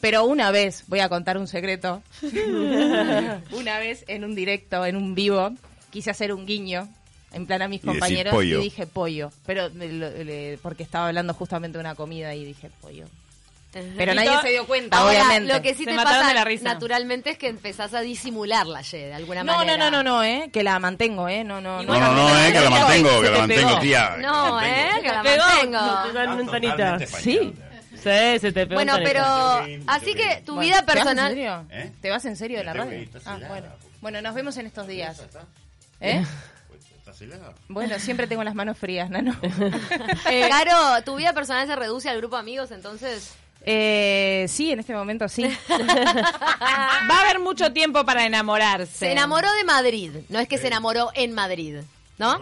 Pero 0.00 0.24
una 0.24 0.50
vez, 0.50 0.84
voy 0.86 1.00
a 1.00 1.08
contar 1.08 1.36
un 1.36 1.46
secreto. 1.48 2.02
una 3.52 3.78
vez 3.78 4.04
en 4.08 4.24
un 4.24 4.34
directo, 4.34 4.84
en 4.86 4.96
un 4.96 5.14
vivo, 5.14 5.50
quise 5.90 6.10
hacer 6.10 6.32
un 6.32 6.46
guiño 6.46 6.88
en 7.32 7.46
plan 7.46 7.62
a 7.62 7.68
mis 7.68 7.82
Y 7.82 7.86
compañeros 7.86 8.32
pollo. 8.34 8.60
y 8.60 8.64
dije 8.64 8.86
pollo. 8.86 9.30
Pero 9.46 9.68
lo- 9.68 10.10
le- 10.10 10.58
porque 10.62 10.82
estaba 10.82 11.08
hablando 11.08 11.34
justamente 11.34 11.78
de 11.78 11.80
una 11.82 11.94
comida 11.94 12.34
y 12.34 12.44
dije 12.44 12.70
pollo. 12.80 13.06
Pero 13.72 14.12
Y 14.12 14.16
nadie 14.16 14.40
se 14.42 14.48
dio 14.48 14.66
cuenta, 14.66 14.96
Ahora, 14.98 15.12
obviamente. 15.12 15.52
lo 15.54 15.62
que 15.62 15.74
sí 15.74 15.84
Se 15.84 15.90
te 15.90 15.96
pasa 15.96 16.26
de 16.26 16.34
la 16.34 16.44
risa. 16.44 16.64
naturalmente 16.64 17.30
es 17.30 17.38
que 17.38 17.48
empezás 17.48 17.94
a 17.94 18.00
disimular 18.00 18.66
la 18.66 18.82
de 18.82 19.14
alguna 19.14 19.44
no, 19.44 19.52
no, 19.52 19.58
manera. 19.58 19.76
no, 19.78 19.90
no, 19.90 20.02
no, 20.02 20.24
eh, 20.24 20.50
que 20.52 20.62
la 20.64 20.78
mantengo, 20.80 21.28
eh, 21.28 21.44
no, 21.44 21.60
no, 21.60 21.82
No, 21.82 21.94
no, 22.00 22.12
no, 22.14 22.38
eh, 22.38 22.52
que 22.52 22.60
la 22.60 22.70
mantengo, 22.70 23.20
que 23.22 23.30
la 23.30 23.38
mantengo, 23.38 23.80
tía. 23.80 24.16
No. 24.18 24.60
¿eh? 24.60 24.88
Que 25.00 25.08
la 25.08 25.22
Pegó, 25.22 25.44
mantengo. 25.46 27.06
Sí. 27.06 27.54
Sí, 27.94 28.38
se 28.40 28.52
te 28.52 28.66
pegó 28.66 28.74
Bueno, 28.76 28.96
pero 29.04 29.22
así 29.86 30.14
que 30.14 30.42
tu 30.46 30.58
vida 30.58 30.80
¿Te 30.80 30.86
vas 30.86 30.96
en 30.96 31.02
personal... 31.04 31.28
serio? 31.32 31.66
¿Eh? 31.70 31.92
¿Te 32.00 32.10
vas 32.10 32.24
en 32.24 32.36
serio 32.36 32.58
de 32.58 32.64
la 32.64 32.72
radio? 32.72 33.08
Ah, 33.26 33.38
bueno. 33.46 33.66
Bueno, 34.00 34.22
nos 34.22 34.34
vemos 34.34 34.56
en 34.56 34.66
estos 34.66 34.86
días. 34.86 35.22
¿Eh? 36.00 36.24
Pues. 36.68 36.80
Bueno, 37.68 37.98
siempre 37.98 38.26
tengo 38.26 38.42
las 38.42 38.54
manos 38.54 38.78
frías, 38.78 39.10
Nano. 39.10 39.36
Eh, 40.30 40.48
Caro, 40.48 41.02
¿tu 41.04 41.16
vida 41.16 41.32
personal 41.34 41.66
se 41.66 41.76
reduce 41.76 42.08
al 42.08 42.16
grupo 42.18 42.36
de 42.36 42.40
amigos 42.40 42.70
entonces? 42.70 43.34
Eh, 43.64 44.46
sí, 44.48 44.72
en 44.72 44.80
este 44.80 44.94
momento 44.94 45.28
sí. 45.28 45.42
Va 45.68 47.16
a 47.16 47.20
haber 47.22 47.38
mucho 47.40 47.72
tiempo 47.72 48.04
para 48.04 48.24
enamorarse. 48.26 48.92
Se 48.98 49.12
enamoró 49.12 49.52
de 49.52 49.64
Madrid, 49.64 50.10
no 50.28 50.38
es 50.38 50.48
que 50.48 50.58
se 50.58 50.66
enamoró 50.68 51.10
en 51.14 51.32
Madrid, 51.34 51.76
¿no? 52.18 52.38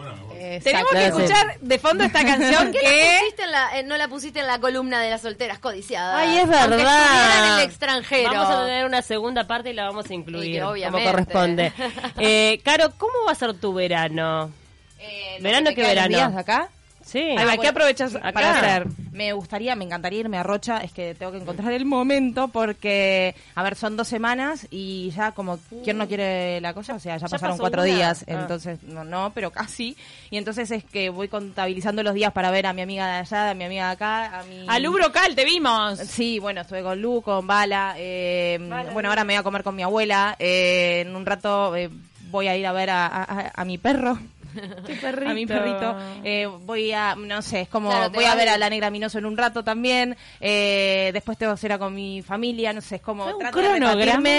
Tenemos 0.63 0.91
que 0.91 1.05
escuchar 1.07 1.59
de 1.59 1.79
fondo 1.79 2.03
esta 2.05 2.23
canción 2.25 2.71
¿Qué 2.71 2.79
que... 2.79 2.85
la 2.87 3.19
pusiste 3.19 3.43
en 3.43 3.51
la- 3.51 3.79
eh, 3.79 3.83
no 3.83 3.97
la 3.97 4.07
pusiste 4.07 4.39
en 4.39 4.47
la 4.47 4.59
columna 4.59 5.01
de 5.01 5.09
las 5.09 5.21
solteras 5.21 5.59
codiciadas? 5.59 6.15
Ay, 6.17 6.37
es 6.37 6.47
verdad. 6.47 7.45
en 7.47 7.59
el 7.59 7.65
extranjero. 7.65 8.29
Vamos 8.31 8.49
a 8.55 8.65
tener 8.65 8.85
una 8.85 9.01
segunda 9.01 9.45
parte 9.45 9.71
y 9.71 9.73
la 9.73 9.85
vamos 9.85 10.05
a 10.09 10.13
Y 10.13 10.15
incluir 10.15 10.61
como 10.61 11.03
corresponde. 11.03 11.73
Eh, 12.17 12.61
Caro, 12.63 12.91
¿cómo 12.97 13.13
va 13.27 13.33
a 13.33 13.35
ser 13.35 13.53
tu 13.55 13.73
verano? 13.73 14.51
Eh, 14.99 15.37
¿Verano 15.41 15.69
que 15.69 15.75
qué 15.75 15.81
verano? 15.83 16.15
días 16.15 16.33
de 16.33 16.39
acá? 16.39 16.69
Sí. 17.11 17.19
¿qué 17.37 17.43
bueno. 17.43 17.69
aprovechas 17.69 18.15
Acá. 18.15 18.31
para 18.31 18.57
hacer? 18.59 18.87
Me 19.11 19.33
gustaría, 19.33 19.75
me 19.75 19.83
encantaría 19.85 20.19
irme 20.19 20.37
a 20.37 20.43
Rocha, 20.43 20.77
es 20.77 20.91
que 20.91 21.15
tengo 21.15 21.31
que 21.31 21.39
encontrar 21.39 21.73
el 21.73 21.83
momento 21.85 22.47
porque, 22.49 23.35
a 23.55 23.63
ver, 23.63 23.75
son 23.75 23.97
dos 23.97 24.07
semanas 24.07 24.67
y 24.69 25.09
ya 25.11 25.31
como, 25.31 25.57
¿quién 25.83 25.97
no 25.97 26.07
quiere 26.07 26.61
la 26.61 26.73
cosa? 26.73 26.93
O 26.95 26.99
sea, 26.99 27.17
ya, 27.17 27.25
¿Ya 27.25 27.31
pasaron 27.31 27.57
cuatro 27.57 27.81
una? 27.81 27.91
días, 27.93 28.23
Ah. 28.27 28.33
entonces, 28.39 28.81
no, 28.83 29.03
no, 29.03 29.31
pero 29.33 29.51
casi. 29.51 29.97
Y 30.29 30.37
entonces 30.37 30.69
es 30.71 30.83
que 30.83 31.09
voy 31.09 31.27
contabilizando 31.27 32.03
los 32.03 32.13
días 32.13 32.31
para 32.31 32.51
ver 32.51 32.67
a 32.67 32.73
mi 32.73 32.81
amiga 32.83 33.07
de 33.07 33.13
allá, 33.19 33.49
a 33.49 33.53
mi 33.55 33.63
amiga 33.63 33.87
de 33.87 33.91
acá, 33.93 34.39
a 34.39 34.43
mi... 34.43 34.65
A 34.67 34.79
Lu 34.79 34.91
Brocal, 34.93 35.35
te 35.35 35.43
vimos. 35.45 35.97
Sí, 35.99 36.39
bueno, 36.39 36.61
estuve 36.61 36.83
con 36.83 37.01
Lu, 37.01 37.21
con 37.21 37.47
Bala. 37.47 37.95
eh, 37.97 38.57
bueno, 38.93 39.09
ahora 39.09 39.23
me 39.23 39.33
voy 39.33 39.39
a 39.39 39.43
comer 39.43 39.63
con 39.63 39.75
mi 39.75 39.81
abuela. 39.83 40.35
eh, 40.39 41.03
en 41.07 41.15
un 41.15 41.25
rato 41.25 41.75
eh, 41.75 41.89
voy 42.29 42.47
a 42.47 42.55
ir 42.55 42.65
a 42.67 42.71
ver 42.71 42.89
a, 42.91 43.07
a- 43.07 43.51
a 43.55 43.65
mi 43.65 43.77
perro. 43.77 44.17
A 45.29 45.33
mi 45.33 45.45
perrito. 45.45 45.95
Eh, 46.23 46.47
voy 46.65 46.91
a, 46.91 47.15
no 47.15 47.41
sé, 47.41 47.61
es 47.61 47.69
como, 47.69 47.89
Claro, 47.89 48.09
voy 48.11 48.25
a 48.25 48.35
ver 48.35 48.49
a 48.49 48.57
la 48.57 48.69
negra 48.69 48.89
Minoso 48.89 49.17
en 49.17 49.25
un 49.25 49.37
rato 49.37 49.63
también. 49.63 50.15
eh, 50.39 51.11
después 51.13 51.37
tengo 51.37 51.55
cena 51.57 51.77
con 51.77 51.93
mi 51.93 52.21
familia, 52.21 52.73
no 52.73 52.81
sé, 52.81 52.95
es 52.95 53.01
como 53.01 53.27
Es 53.27 53.35
un 53.35 53.41
cronograma. 53.51 54.29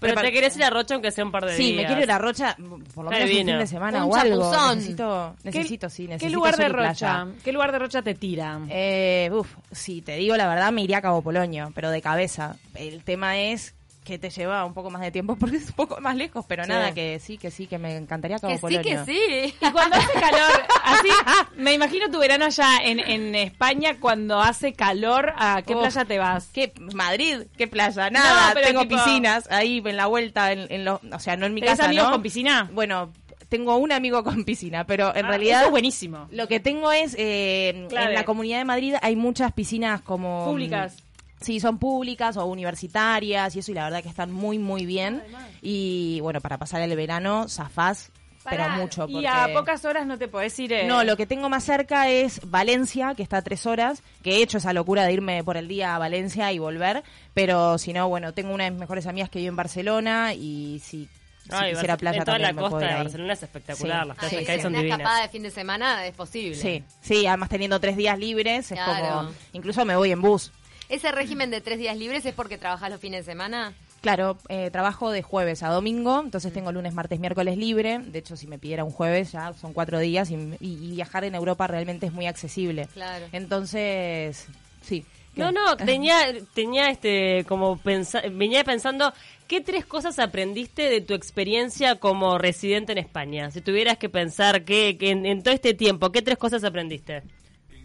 Pero 0.00 0.20
te 0.20 0.30
querés 0.32 0.56
ir 0.56 0.64
a 0.64 0.70
Rocha 0.70 0.94
aunque 0.94 1.10
sea 1.10 1.24
un 1.24 1.32
par 1.32 1.44
de 1.44 1.56
Sí, 1.56 1.72
días. 1.72 1.76
me 1.78 1.86
quiero 1.86 2.02
ir 2.02 2.10
a 2.12 2.18
Rocha, 2.18 2.56
por 2.94 3.04
lo 3.04 3.10
menos 3.10 3.28
un 3.30 3.36
fin 3.36 3.46
de 3.46 3.66
semana 3.66 4.04
Un 4.04 4.12
o 4.12 4.16
algo. 4.16 4.50
chapuzón. 4.52 4.78
Necesito, 4.78 5.34
¿Qué- 5.42 5.44
necesito, 5.50 5.90
sí, 5.90 6.02
necesito 6.06 6.26
¿Qué 6.28 6.34
lugar 6.34 6.56
de 6.56 6.70
playa. 6.70 6.88
Rocha? 7.24 7.26
¿Qué 7.44 7.52
lugar 7.52 7.72
de 7.72 7.78
Rocha 7.80 8.02
te 8.02 8.14
tira? 8.14 8.60
Eh, 8.68 9.28
uf, 9.32 9.48
si 9.72 10.00
te 10.02 10.16
digo 10.16 10.36
la 10.36 10.46
verdad, 10.48 10.70
me 10.72 10.82
iría 10.82 10.98
a 10.98 11.02
Cabo 11.02 11.22
Polonio, 11.22 11.72
pero 11.74 11.90
de 11.90 12.00
cabeza. 12.00 12.56
El 12.74 13.02
tema 13.02 13.38
es 13.38 13.74
que 14.08 14.18
te 14.18 14.30
lleva 14.30 14.64
un 14.64 14.74
poco 14.74 14.90
más 14.90 15.02
de 15.02 15.10
tiempo 15.12 15.36
porque 15.40 15.56
es 15.56 15.66
un 15.68 15.74
poco 15.74 16.00
más 16.00 16.16
lejos, 16.16 16.44
pero 16.48 16.64
Sí. 16.64 16.70
nada, 16.70 16.92
que 16.92 17.20
sí, 17.20 17.38
que 17.38 17.50
sí, 17.50 17.66
que 17.66 17.78
me 17.78 17.96
encantaría 17.96 18.38
Cabo 18.38 18.52
Que 18.54 18.58
sí, 18.68 18.78
que 18.82 19.04
sí. 19.04 19.54
Y 19.60 19.70
cuando 19.70 19.96
hace 19.96 20.12
calor, 20.18 20.62
así, 20.84 21.08
me 21.56 21.74
imagino 21.74 22.10
tu 22.10 22.18
verano 22.18 22.46
allá 22.46 22.78
en, 22.82 22.98
en 22.98 23.34
España, 23.34 23.96
cuando 24.00 24.40
hace 24.40 24.72
calor, 24.72 25.32
¿a 25.36 25.62
qué 25.62 25.76
playa 25.76 26.04
te 26.04 26.18
vas? 26.18 26.48
¿Qué? 26.52 26.72
Madrid, 26.94 27.42
¿qué 27.56 27.68
playa? 27.68 28.10
Nada, 28.10 28.50
pero 28.54 28.66
tengo 28.66 28.82
tipo- 28.82 28.96
piscinas 29.04 29.48
ahí 29.50 29.82
en 29.84 29.96
la 29.96 30.06
vuelta, 30.06 30.52
en, 30.52 30.66
en 30.72 30.84
lo- 30.84 31.00
o 31.12 31.18
sea, 31.20 31.36
no 31.36 31.46
en 31.46 31.54
mi 31.54 31.60
¿Tenés 31.60 31.76
casa, 31.76 31.86
amigos 31.88 32.06
¿no? 32.06 32.12
con 32.12 32.22
piscina? 32.22 32.68
Bueno, 32.72 33.10
tengo 33.48 33.76
un 33.76 33.92
amigo 33.92 34.22
con 34.24 34.44
piscina, 34.44 34.84
pero 34.84 35.14
en 35.16 35.24
Ah, 35.24 35.28
realidad... 35.28 35.56
eso 35.58 35.66
es 35.66 35.70
buenísimo. 35.70 36.28
Lo 36.30 36.48
que 36.48 36.60
tengo 36.60 36.92
es, 36.92 37.14
eh, 37.18 37.70
en 37.90 38.14
la 38.14 38.24
Comunidad 38.24 38.58
de 38.58 38.64
Madrid 38.64 38.94
hay 39.00 39.16
muchas 39.16 39.52
piscinas 39.52 40.00
como... 40.02 40.44
Públicas. 40.44 40.96
Sí, 41.40 41.60
son 41.60 41.78
públicas 41.78 42.36
o 42.36 42.44
universitarias 42.46 43.54
y 43.54 43.58
eso, 43.60 43.70
y 43.70 43.74
la 43.74 43.84
verdad 43.84 44.02
que 44.02 44.08
están 44.08 44.32
muy, 44.32 44.58
muy 44.58 44.86
bien. 44.86 45.22
Y 45.62 46.20
bueno, 46.20 46.40
para 46.40 46.58
pasar 46.58 46.80
el 46.82 46.94
verano, 46.96 47.48
zafás, 47.48 48.10
pero 48.48 48.68
mucho. 48.70 49.06
Y 49.08 49.12
porque- 49.14 49.28
a 49.28 49.48
pocas 49.52 49.84
horas 49.84 50.06
no 50.06 50.16
te 50.18 50.26
podés 50.28 50.58
ir. 50.58 50.72
eh, 50.72 50.86
No, 50.86 51.04
lo 51.04 51.16
que 51.16 51.26
tengo 51.26 51.48
más 51.48 51.64
cerca 51.64 52.08
es 52.08 52.40
Valencia, 52.50 53.14
que 53.14 53.22
está 53.22 53.38
a 53.38 53.42
tres 53.42 53.66
horas, 53.66 54.02
que 54.22 54.36
he 54.36 54.42
hecho 54.42 54.58
esa 54.58 54.72
locura 54.72 55.04
de 55.04 55.12
irme 55.12 55.44
por 55.44 55.56
el 55.56 55.68
día 55.68 55.94
a 55.94 55.98
Valencia 55.98 56.50
y 56.52 56.58
volver, 56.58 57.02
pero 57.34 57.78
si 57.78 57.92
no, 57.92 58.08
bueno, 58.08 58.32
tengo 58.32 58.54
una 58.54 58.64
de 58.64 58.70
mis 58.70 58.80
mejores 58.80 59.06
amigas 59.06 59.28
que 59.30 59.38
vive 59.38 59.48
en 59.50 59.56
Barcelona 59.56 60.32
y 60.34 60.80
si, 60.82 61.06
si 61.44 61.50
Ay, 61.50 61.72
quisiera 61.72 61.96
playa 61.96 62.18
en 62.18 62.24
toda 62.24 62.38
también 62.38 62.56
la 62.56 62.62
me 62.62 62.68
costa 62.68 62.86
de. 62.88 62.94
Barcelona 62.94 63.32
es 63.34 63.42
espectacular, 63.42 64.02
Sí. 64.02 64.08
las 64.08 64.16
playas 64.18 64.38
sí, 64.40 64.44
que 64.46 64.52
hay 64.52 64.58
sí, 64.58 64.62
son 64.62 64.72
una 64.72 64.78
divinas. 64.78 64.98
escapada 65.00 65.22
de 65.22 65.28
fin 65.28 65.42
de 65.42 65.50
semana 65.50 66.06
es 66.06 66.14
posible. 66.16 66.54
Sí, 66.54 66.84
sí, 67.00 67.26
además 67.26 67.48
teniendo 67.50 67.78
tres 67.80 67.96
días 67.96 68.18
libres, 68.18 68.72
es 68.72 68.78
Claro. 68.78 69.16
como, 69.18 69.30
incluso 69.52 69.84
me 69.84 69.94
voy 69.96 70.10
en 70.12 70.22
bus. 70.22 70.52
¿Ese 70.88 71.12
régimen 71.12 71.50
de 71.50 71.60
tres 71.60 71.78
días 71.78 71.96
libres 71.96 72.24
es 72.24 72.34
porque 72.34 72.56
trabajas 72.58 72.90
los 72.90 73.00
fines 73.00 73.24
de 73.26 73.32
semana? 73.32 73.74
Claro, 74.00 74.38
eh, 74.48 74.70
trabajo 74.70 75.10
de 75.10 75.22
jueves 75.22 75.62
a 75.62 75.68
domingo, 75.70 76.20
entonces 76.24 76.52
tengo 76.52 76.70
lunes, 76.72 76.94
martes, 76.94 77.18
miércoles 77.18 77.56
libre. 77.58 77.98
De 77.98 78.20
hecho, 78.20 78.36
si 78.36 78.46
me 78.46 78.58
pidiera 78.58 78.84
un 78.84 78.92
jueves, 78.92 79.32
ya 79.32 79.52
son 79.54 79.72
cuatro 79.72 79.98
días 79.98 80.30
y, 80.30 80.34
y- 80.34 80.56
y 80.60 80.90
viajar 80.92 81.24
en 81.24 81.34
Europa 81.34 81.66
realmente 81.66 82.06
es 82.06 82.12
muy 82.12 82.26
accesible. 82.26 82.86
Claro. 82.94 83.26
Entonces, 83.32 84.46
sí. 84.82 85.04
No, 85.34 85.50
no, 85.52 85.76
tenía, 85.84 86.16
tenía 86.54 86.90
este, 86.90 87.44
como 87.48 87.76
pensa, 87.76 88.22
venía 88.32 88.62
pensando, 88.64 89.12
¿qué 89.48 89.60
tres 89.60 89.84
cosas 89.84 90.18
aprendiste 90.20 90.88
de 90.88 91.00
tu 91.00 91.14
experiencia 91.14 91.96
como 91.96 92.38
residente 92.38 92.92
en 92.92 92.98
España? 92.98 93.50
Si 93.50 93.60
tuvieras 93.60 93.98
que 93.98 94.08
pensar 94.08 94.64
que, 94.64 94.96
que 94.96 95.10
en, 95.10 95.26
en 95.26 95.42
todo 95.42 95.52
este 95.54 95.74
tiempo, 95.74 96.12
¿qué 96.12 96.22
tres 96.22 96.38
cosas 96.38 96.62
aprendiste? 96.64 97.22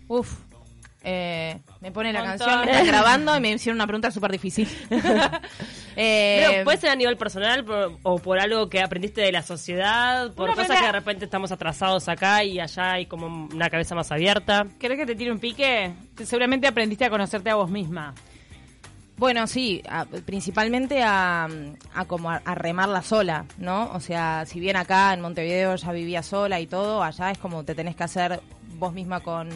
Uf. 0.08 0.32
Eh, 1.06 1.60
me 1.82 1.92
pone 1.92 2.14
la 2.14 2.24
canción, 2.24 2.66
me 2.66 2.86
grabando 2.86 3.36
y 3.36 3.42
me 3.42 3.52
hicieron 3.52 3.76
una 3.78 3.88
pregunta 3.88 4.10
súper 4.12 4.32
difícil. 4.32 4.68
Eh, 5.96 6.46
Pero 6.50 6.64
puede 6.64 6.78
ser 6.80 6.90
a 6.90 6.96
nivel 6.96 7.18
personal 7.18 7.64
por- 7.64 8.00
o 8.02 8.18
por 8.18 8.40
algo 8.40 8.68
que 8.68 8.82
aprendiste 8.82 9.22
de 9.22 9.32
la 9.32 9.44
sociedad, 9.44 10.34
por 10.34 10.50
cosas 10.56 10.80
que 10.80 10.86
de 10.88 10.92
repente 10.92 11.26
estamos 11.26 11.52
atrasados 11.52 12.10
acá 12.10 12.44
y 12.44 12.60
allá 12.60 12.94
hay 12.94 13.06
como 13.06 13.28
una 13.54 13.70
cabeza 13.70 13.94
más 13.94 14.12
abierta. 14.12 14.66
¿Querés 14.80 14.98
que 14.98 15.06
te 15.06 15.14
tire 15.16 15.32
un 15.32 15.38
pique? 15.38 15.94
Seguramente 16.24 16.66
aprendiste 16.66 17.06
a 17.06 17.12
conocerte 17.12 17.52
a 17.52 17.56
vos 17.56 17.70
misma. 17.70 18.16
Bueno, 19.18 19.46
sí, 19.46 19.84
a- 19.88 20.06
principalmente 20.06 21.04
a, 21.04 21.48
a 21.94 22.06
como 22.06 22.32
a, 22.32 22.42
a 22.44 22.56
remarla 22.56 23.04
sola, 23.04 23.46
¿no? 23.60 23.92
O 23.94 24.00
sea, 24.00 24.46
si 24.48 24.60
bien 24.60 24.76
acá 24.78 25.14
en 25.14 25.22
Montevideo 25.22 25.76
ya 25.76 25.92
vivía 25.92 26.24
sola 26.24 26.60
y 26.60 26.66
todo, 26.66 27.04
allá 27.04 27.30
es 27.30 27.38
como 27.38 27.64
te 27.64 27.76
tenés 27.76 27.96
que 27.96 28.04
hacer 28.04 28.42
vos 28.80 28.94
misma 28.94 29.20
con 29.20 29.50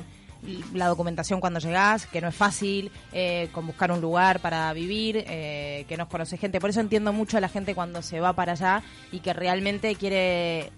la 0.74 0.88
documentación 0.88 1.40
cuando 1.40 1.60
llegás, 1.60 2.06
que 2.08 2.22
no 2.22 2.28
es 2.28 2.36
fácil, 2.36 2.92
eh, 3.12 3.50
con 3.52 3.66
buscar 3.68 3.92
un 3.92 4.02
lugar 4.02 4.40
para 4.40 4.72
vivir, 4.74 5.24
eh, 5.28 5.86
que 5.88 5.98
no 5.98 6.08
conoce 6.10 6.38
gente. 6.38 6.60
Por 6.60 6.70
eso 6.70 6.80
entiendo 6.80 7.12
mucho 7.14 7.38
a 7.38 7.42
la 7.42 7.50
gente 7.50 7.76
cuando 7.76 8.02
se 8.02 8.20
va 8.20 8.34
para 8.34 8.54
allá 8.54 8.84
y 9.12 9.20
que 9.20 9.34
realmente 9.34 9.96
quiere 9.96 10.72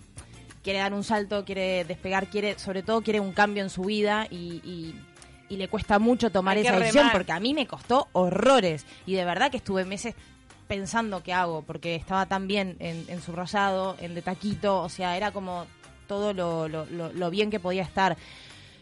quiere 0.63 0.79
dar 0.79 0.93
un 0.93 1.03
salto, 1.05 1.45
quiere 1.45 1.85
despegar, 1.85 2.27
quiere, 2.27 2.59
sobre 2.59 2.83
todo 2.83 3.01
quiere 3.01 3.19
un 3.21 3.31
cambio 3.31 3.63
en 3.63 3.69
su 3.69 3.83
vida 3.83 4.27
y, 4.29 4.61
y- 4.65 4.95
y 5.47 5.57
le 5.57 5.67
cuesta 5.67 5.97
mucho 5.99 6.31
tomar 6.31 6.57
esa 6.57 6.73
decisión 6.77 7.03
remar. 7.05 7.17
porque 7.17 7.31
a 7.31 7.39
mí 7.39 7.53
me 7.55 7.65
costó 7.65 8.07
horrores 8.11 8.85
y 9.07 9.13
de 9.13 9.25
verdad 9.25 9.49
que 9.49 9.57
estuve 9.57 9.83
meses 9.85 10.13
pensando 10.67 11.23
qué 11.23 11.33
hago 11.33 11.63
porque 11.63 11.95
estaba 11.95 12.25
tan 12.27 12.47
bien 12.47 12.75
en, 12.79 13.05
en 13.07 13.21
subrayado, 13.21 13.95
en 13.99 14.13
de 14.13 14.21
taquito, 14.21 14.81
o 14.81 14.89
sea, 14.89 15.17
era 15.17 15.31
como 15.31 15.65
todo 16.07 16.33
lo, 16.33 16.67
lo, 16.67 16.85
lo- 16.85 17.11
lo 17.13 17.29
bien 17.31 17.49
que 17.49 17.59
podía 17.59 17.81
estar. 17.83 18.17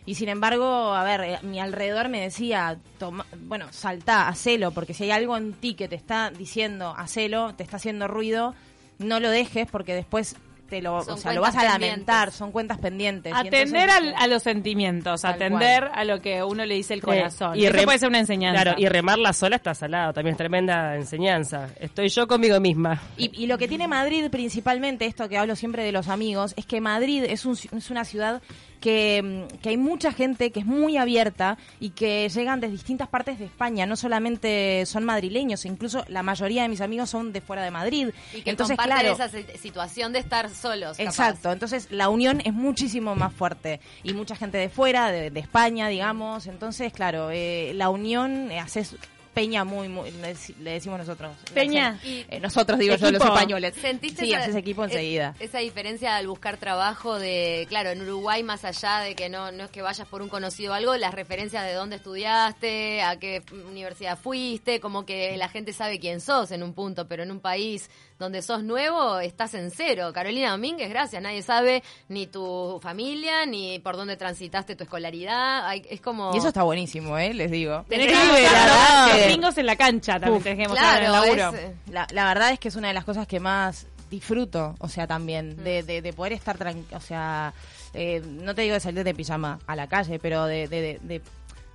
Y 0.08 0.16
sin 0.16 0.30
embargo, 0.30 0.94
a 0.96 1.04
ver, 1.04 1.22
eh, 1.22 1.40
mi 1.44 1.60
alrededor 1.60 2.10
me 2.10 2.20
decía, 2.22 2.78
toma, 2.98 3.26
bueno, 3.42 3.68
saltá, 3.72 4.28
hacelo, 4.30 4.72
porque 4.72 4.94
si 4.96 5.04
hay 5.04 5.12
algo 5.12 5.38
en 5.38 5.54
ti 5.54 5.76
que 5.76 5.88
te 5.88 5.96
está 5.96 6.32
diciendo, 6.32 6.96
hacelo, 6.98 7.54
te 7.56 7.62
está 7.64 7.76
haciendo 7.78 8.08
ruido, 8.08 8.56
no 8.98 9.20
lo 9.20 9.30
dejes 9.30 9.68
porque 9.70 9.94
después 9.94 10.36
te 10.70 10.82
lo, 10.82 11.02
Son 11.02 11.14
o 11.14 11.18
sea, 11.18 11.32
lo 11.34 11.40
vas 11.40 11.56
a 11.56 11.64
lamentar, 11.64 12.06
pendientes. 12.28 12.34
son 12.36 12.52
cuentas 12.52 12.78
pendientes. 12.78 13.32
Atender 13.34 13.68
entonces, 13.90 13.90
al- 13.90 14.16
a 14.18 14.28
los 14.28 14.44
sentimientos, 14.44 15.24
atender 15.24 15.90
a 15.94 16.04
lo 16.04 16.22
que 16.22 16.44
uno 16.44 16.66
le 16.66 16.76
dice 16.76 16.94
el 16.94 17.02
corazón. 17.02 17.56
y 17.58 17.62
Y 17.62 17.66
Eso 17.68 17.84
puede 17.86 18.00
ser 18.00 18.10
una 18.10 18.20
enseñanza. 18.20 18.62
Claro, 18.64 18.78
y 18.80 18.86
remarla 18.90 19.32
sola 19.32 19.56
está 19.56 19.74
salado, 19.74 20.12
también 20.12 20.34
es 20.34 20.38
tremenda 20.38 20.96
enseñanza. 20.98 21.70
Estoy 21.80 22.10
yo 22.10 22.28
conmigo 22.28 22.60
misma. 22.60 23.02
Y, 23.18 23.32
y 23.42 23.48
lo 23.48 23.58
que 23.58 23.70
tiene 23.70 23.88
Madrid 23.88 24.30
principalmente, 24.30 25.06
esto 25.06 25.30
que 25.30 25.38
hablo 25.38 25.56
siempre 25.56 25.84
de 25.84 25.94
los 25.94 26.10
amigos, 26.10 26.54
es 26.58 26.66
que 26.66 26.82
Madrid 26.82 27.24
es, 27.26 27.46
un 27.46 27.54
es 27.72 27.90
una 27.90 28.04
ciudad 28.04 28.42
que, 28.82 29.22
mm, 29.52 29.58
que 29.60 29.70
hay 29.70 29.78
mucha 29.78 30.12
gente 30.12 30.52
que 30.52 30.60
es 30.62 30.66
muy 30.66 30.98
abierta 30.98 31.58
y 31.80 31.92
que 31.92 32.30
llegan 32.30 32.60
de 32.60 32.70
distintas 32.70 33.08
partes 33.08 33.40
de 33.40 33.46
España, 33.46 33.86
no 33.86 33.96
solamente 33.96 34.86
son 34.86 35.04
madrileños, 35.06 35.66
incluso 35.66 36.04
la 36.08 36.24
mayoría 36.24 36.64
de 36.64 36.70
mis 36.70 36.82
amigos 36.82 37.10
son 37.10 37.34
de 37.34 37.42
fuera 37.42 37.64
de 37.64 37.72
Madrid. 37.72 38.10
Y 38.34 38.42
que 38.42 38.50
Entonces, 38.50 38.78
comparten 38.78 39.08
claro, 39.08 39.16
esa 39.16 39.30
si- 39.30 39.58
situación 39.58 40.14
de 40.14 40.20
estar 40.20 40.50
solos. 40.50 40.98
capaz. 40.98 41.04
Exacto, 41.10 41.52
entonces 41.52 41.88
la 41.92 42.10
unión 42.10 42.42
es 42.46 42.54
muchísimo 42.54 43.16
más 43.16 43.34
fuerte 43.34 43.80
y 44.04 44.14
mucha 44.14 44.36
gente 44.36 44.58
de 44.58 44.70
fuera, 44.70 45.12
de, 45.12 45.32
de 45.32 45.40
España, 45.40 45.88
digamos, 45.88 46.48
entonces 46.48 46.94
claro, 46.94 47.30
eh, 47.32 47.72
la 47.76 47.90
unión 47.90 48.52
eh, 48.52 48.60
haces 48.60 48.96
peña 49.38 49.63
muy, 49.63 49.88
muy 49.88 50.12
le, 50.12 50.34
dec- 50.34 50.56
le 50.58 50.72
decimos 50.72 51.00
nosotros. 51.00 51.32
Peña. 51.53 52.00
Y- 52.03 52.25
eh, 52.29 52.39
nosotros 52.39 52.79
digo 52.79 52.96
yo 52.96 53.12
los 53.12 53.22
españoles. 53.24 53.74
¿Sentiste 53.79 54.24
sí, 54.25 54.32
esa, 54.34 54.44
haces 54.44 54.56
equipo 54.56 54.84
enseguida. 54.84 55.36
Esa 55.39 55.60
diferencia 55.60 56.15
al 56.15 56.27
buscar 56.27 56.58
trabajo 56.58 57.20
de, 57.20 57.65
claro, 57.70 57.91
en 57.91 58.01
Uruguay 58.01 58.41
más 58.44 58.65
allá 58.65 59.00
de 59.00 59.15
que 59.15 59.29
no, 59.29 59.51
no 59.51 59.65
es 59.65 59.70
que 59.72 59.82
vayas 59.82 60.08
por 60.08 60.22
un 60.22 60.29
conocido 60.29 60.72
o 60.72 60.75
algo, 60.75 60.96
las 60.98 61.13
referencias 61.13 61.63
de 61.65 61.74
dónde 61.74 61.98
estudiaste, 61.98 63.01
a 63.01 63.17
qué 63.20 63.41
universidad 63.70 64.17
fuiste, 64.17 64.79
como 64.79 65.06
que 65.06 65.38
la 65.38 65.50
gente 65.50 65.74
sabe 65.74 66.00
quién 66.00 66.20
sos 66.22 66.51
en 66.51 66.63
un 66.63 66.74
punto, 66.74 67.08
pero 67.08 67.24
en 67.24 67.32
un 67.32 67.39
país 67.39 67.89
donde 68.20 68.41
sos 68.41 68.63
nuevo 68.63 69.20
estás 69.20 69.53
en 69.53 69.70
cero. 69.70 70.12
Carolina 70.13 70.50
Domínguez, 70.51 70.89
gracias, 70.89 71.22
nadie 71.22 71.44
sabe 71.44 71.84
ni 72.10 72.25
tu 72.25 72.79
familia, 72.82 73.46
ni 73.46 73.77
por 73.79 73.96
dónde 73.96 74.17
transitaste 74.17 74.75
tu 74.75 74.84
escolaridad, 74.86 75.67
Hay- 75.67 75.86
es 75.89 76.01
como... 76.01 76.34
Y 76.34 76.38
eso 76.39 76.48
está 76.48 76.63
buenísimo, 76.63 77.17
¿eh? 77.17 77.34
Les 77.34 77.51
digo. 77.51 77.86
Tenés 77.88 78.08
que 78.08 78.13
verdad 78.13 79.08
los 79.08 79.15
que- 79.15 79.27
domingos 79.30 79.58
en 79.58 79.66
la 79.66 79.76
cancha 79.76 80.13
también 80.20 80.38
Uf, 80.38 80.44
que 80.44 80.56
demostrar 80.56 80.98
en 81.00 81.04
el 81.06 81.12
Claro, 81.12 81.26
laburo. 81.26 81.58
es, 81.58 81.92
La, 81.92 82.08
la 82.12 82.26
verdad 82.26 82.52
es 82.52 82.60
que 82.60 82.68
es 82.68 82.76
una 82.76 82.88
de 82.90 82.94
las 82.94 83.04
cosas 83.06 83.28
que 83.28 83.40
más 83.40 83.88
disfruto, 84.10 84.76
o 84.80 84.88
sea, 84.88 85.06
también, 85.08 85.62
de, 85.63 85.84
de, 85.84 86.02
de 86.02 86.13
poder 86.13 86.32
estar 86.34 86.58
tranquilo, 86.58 86.98
o 86.98 87.02
sea, 87.02 87.54
eh, 87.94 88.22
no 88.26 88.56
te 88.56 88.62
digo 88.62 88.74
de 88.74 88.80
salir 88.80 89.04
de 89.04 89.13
pijama 89.13 89.60
a 89.68 89.76
la 89.76 89.88
calle, 89.88 90.18
pero 90.20 90.46
de, 90.46 90.68
de, 90.68 90.82
de, 90.82 91.00
de- 91.02 91.22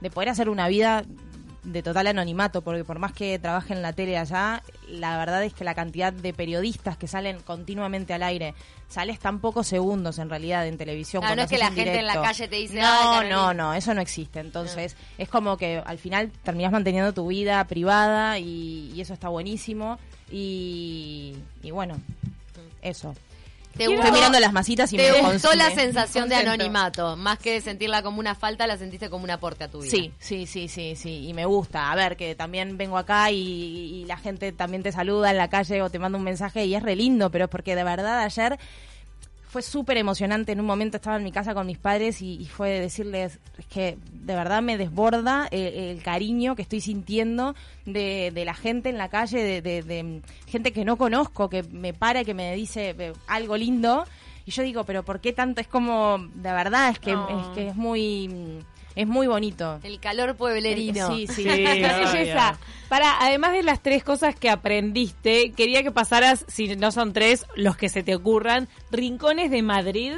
de 0.00 0.10
poder 0.10 0.30
hacer 0.30 0.48
una 0.48 0.66
vida 0.66 1.04
de 1.64 1.82
total 1.82 2.08
anonimato, 2.08 2.62
porque 2.62 2.84
por 2.84 2.98
más 2.98 3.12
que 3.12 3.38
trabaje 3.38 3.72
en 3.72 3.82
la 3.82 3.92
tele 3.92 4.18
allá, 4.18 4.62
la 4.88 5.16
verdad 5.18 5.44
es 5.44 5.54
que 5.54 5.62
la 5.62 5.74
cantidad 5.74 6.12
de 6.12 6.32
periodistas 6.34 6.96
que 6.96 7.06
salen 7.06 7.38
continuamente 7.40 8.12
al 8.14 8.24
aire, 8.24 8.54
sales 8.88 9.18
tan 9.20 9.38
pocos 9.38 9.68
segundos 9.68 10.18
en 10.18 10.28
realidad 10.28 10.66
en 10.66 10.76
televisión. 10.76 11.20
Cuando 11.22 11.36
no 11.36 11.42
es 11.44 11.50
que 11.50 11.58
la 11.58 11.70
gente 11.70 11.98
en 12.00 12.06
la 12.06 12.20
calle 12.20 12.48
te 12.48 12.56
dice, 12.56 12.80
"Ay, 12.80 13.04
No, 13.04 13.10
Carolina". 13.12 13.36
no, 13.36 13.54
no, 13.54 13.74
eso 13.74 13.94
no 13.94 14.00
existe. 14.00 14.40
Entonces, 14.40 14.96
es 15.18 15.28
como 15.28 15.56
que 15.56 15.80
al 15.84 15.98
final 15.98 16.32
terminás 16.42 16.72
manteniendo 16.72 17.12
tu 17.12 17.28
vida 17.28 17.62
privada 17.64 18.38
y, 18.40 18.90
y 18.94 19.00
eso 19.00 19.14
está 19.14 19.28
buenísimo. 19.28 19.98
Y, 20.30 21.36
y 21.62 21.70
bueno, 21.70 21.94
eso. 22.82 23.14
¿Te 23.76 23.84
Estoy 23.84 23.96
gustó- 23.96 24.12
mirando 24.12 24.38
las 24.38 24.52
masitas 24.52 24.92
y 24.92 24.96
¿Te 24.98 25.10
me 25.12 25.20
gustó 25.22 25.50
cons- 25.50 25.56
la 25.56 25.70
sensación 25.70 26.28
de 26.28 26.34
anonimato? 26.36 27.16
Más 27.16 27.38
que 27.38 27.60
sentirla 27.60 28.02
como 28.02 28.20
una 28.20 28.34
falta, 28.34 28.66
la 28.66 28.76
sentiste 28.76 29.08
como 29.08 29.24
un 29.24 29.30
aporte 29.30 29.64
a 29.64 29.68
tu 29.68 29.80
vida. 29.80 29.90
Sí, 29.90 30.12
sí, 30.18 30.46
sí, 30.46 30.68
sí, 30.68 30.94
sí, 30.94 31.26
y 31.28 31.32
me 31.34 31.46
gusta. 31.46 31.90
A 31.90 31.94
ver, 31.94 32.16
que 32.16 32.34
también 32.34 32.76
vengo 32.76 32.98
acá 32.98 33.30
y, 33.30 33.36
y 33.38 34.04
la 34.04 34.16
gente 34.18 34.52
también 34.52 34.82
te 34.82 34.92
saluda 34.92 35.30
en 35.30 35.38
la 35.38 35.48
calle 35.48 35.80
o 35.82 35.88
te 35.90 35.98
manda 35.98 36.18
un 36.18 36.24
mensaje 36.24 36.64
y 36.66 36.74
es 36.74 36.82
re 36.82 36.96
lindo, 36.96 37.30
pero 37.30 37.44
es 37.46 37.50
porque 37.50 37.74
de 37.74 37.84
verdad 37.84 38.20
ayer 38.20 38.58
fue 39.52 39.60
súper 39.60 39.98
emocionante. 39.98 40.52
En 40.52 40.60
un 40.60 40.66
momento 40.66 40.96
estaba 40.96 41.16
en 41.18 41.24
mi 41.24 41.30
casa 41.30 41.52
con 41.52 41.66
mis 41.66 41.76
padres 41.76 42.22
y, 42.22 42.36
y 42.40 42.46
fue 42.46 42.70
decirles 42.80 43.38
es 43.58 43.66
que 43.66 43.98
de 44.10 44.34
verdad 44.34 44.62
me 44.62 44.78
desborda 44.78 45.46
el, 45.50 45.74
el 45.74 46.02
cariño 46.02 46.56
que 46.56 46.62
estoy 46.62 46.80
sintiendo 46.80 47.54
de, 47.84 48.30
de 48.34 48.44
la 48.46 48.54
gente 48.54 48.88
en 48.88 48.96
la 48.96 49.08
calle, 49.10 49.42
de, 49.42 49.60
de- 49.60 49.82
de 49.82 50.22
gente 50.46 50.72
que 50.72 50.86
no 50.86 50.96
conozco, 50.96 51.50
que 51.50 51.62
me 51.64 51.92
para 51.92 52.22
y 52.22 52.24
que 52.24 52.32
me 52.32 52.54
dice 52.54 52.94
eh, 52.98 53.12
algo 53.26 53.58
lindo. 53.58 54.04
Y 54.46 54.52
yo 54.52 54.62
digo, 54.62 54.84
pero 54.84 55.04
¿por 55.04 55.20
qué 55.20 55.34
tanto? 55.34 55.60
Es 55.60 55.68
como, 55.68 56.16
de 56.18 56.52
verdad, 56.52 56.88
es 56.90 56.98
que, 56.98 57.12
No. 57.12 57.28
es, 57.28 57.48
que 57.54 57.68
es 57.68 57.76
muy... 57.76 58.64
Es 58.94 59.06
muy 59.06 59.26
bonito. 59.26 59.80
El 59.82 60.00
calor 60.00 60.36
pueblerino. 60.36 61.14
Sí, 61.14 61.26
sí. 61.26 61.42
Sí, 61.52 61.64
belleza. 61.64 62.58
Para, 62.88 63.18
además 63.20 63.52
de 63.52 63.62
las 63.62 63.82
tres 63.82 64.04
cosas 64.04 64.34
que 64.34 64.50
aprendiste, 64.50 65.52
quería 65.52 65.82
que 65.82 65.90
pasaras, 65.90 66.44
si 66.48 66.76
no 66.76 66.92
son 66.92 67.12
tres, 67.12 67.46
los 67.56 67.76
que 67.76 67.88
se 67.88 68.02
te 68.02 68.14
ocurran, 68.14 68.68
rincones 68.90 69.50
de 69.50 69.62
Madrid 69.62 70.14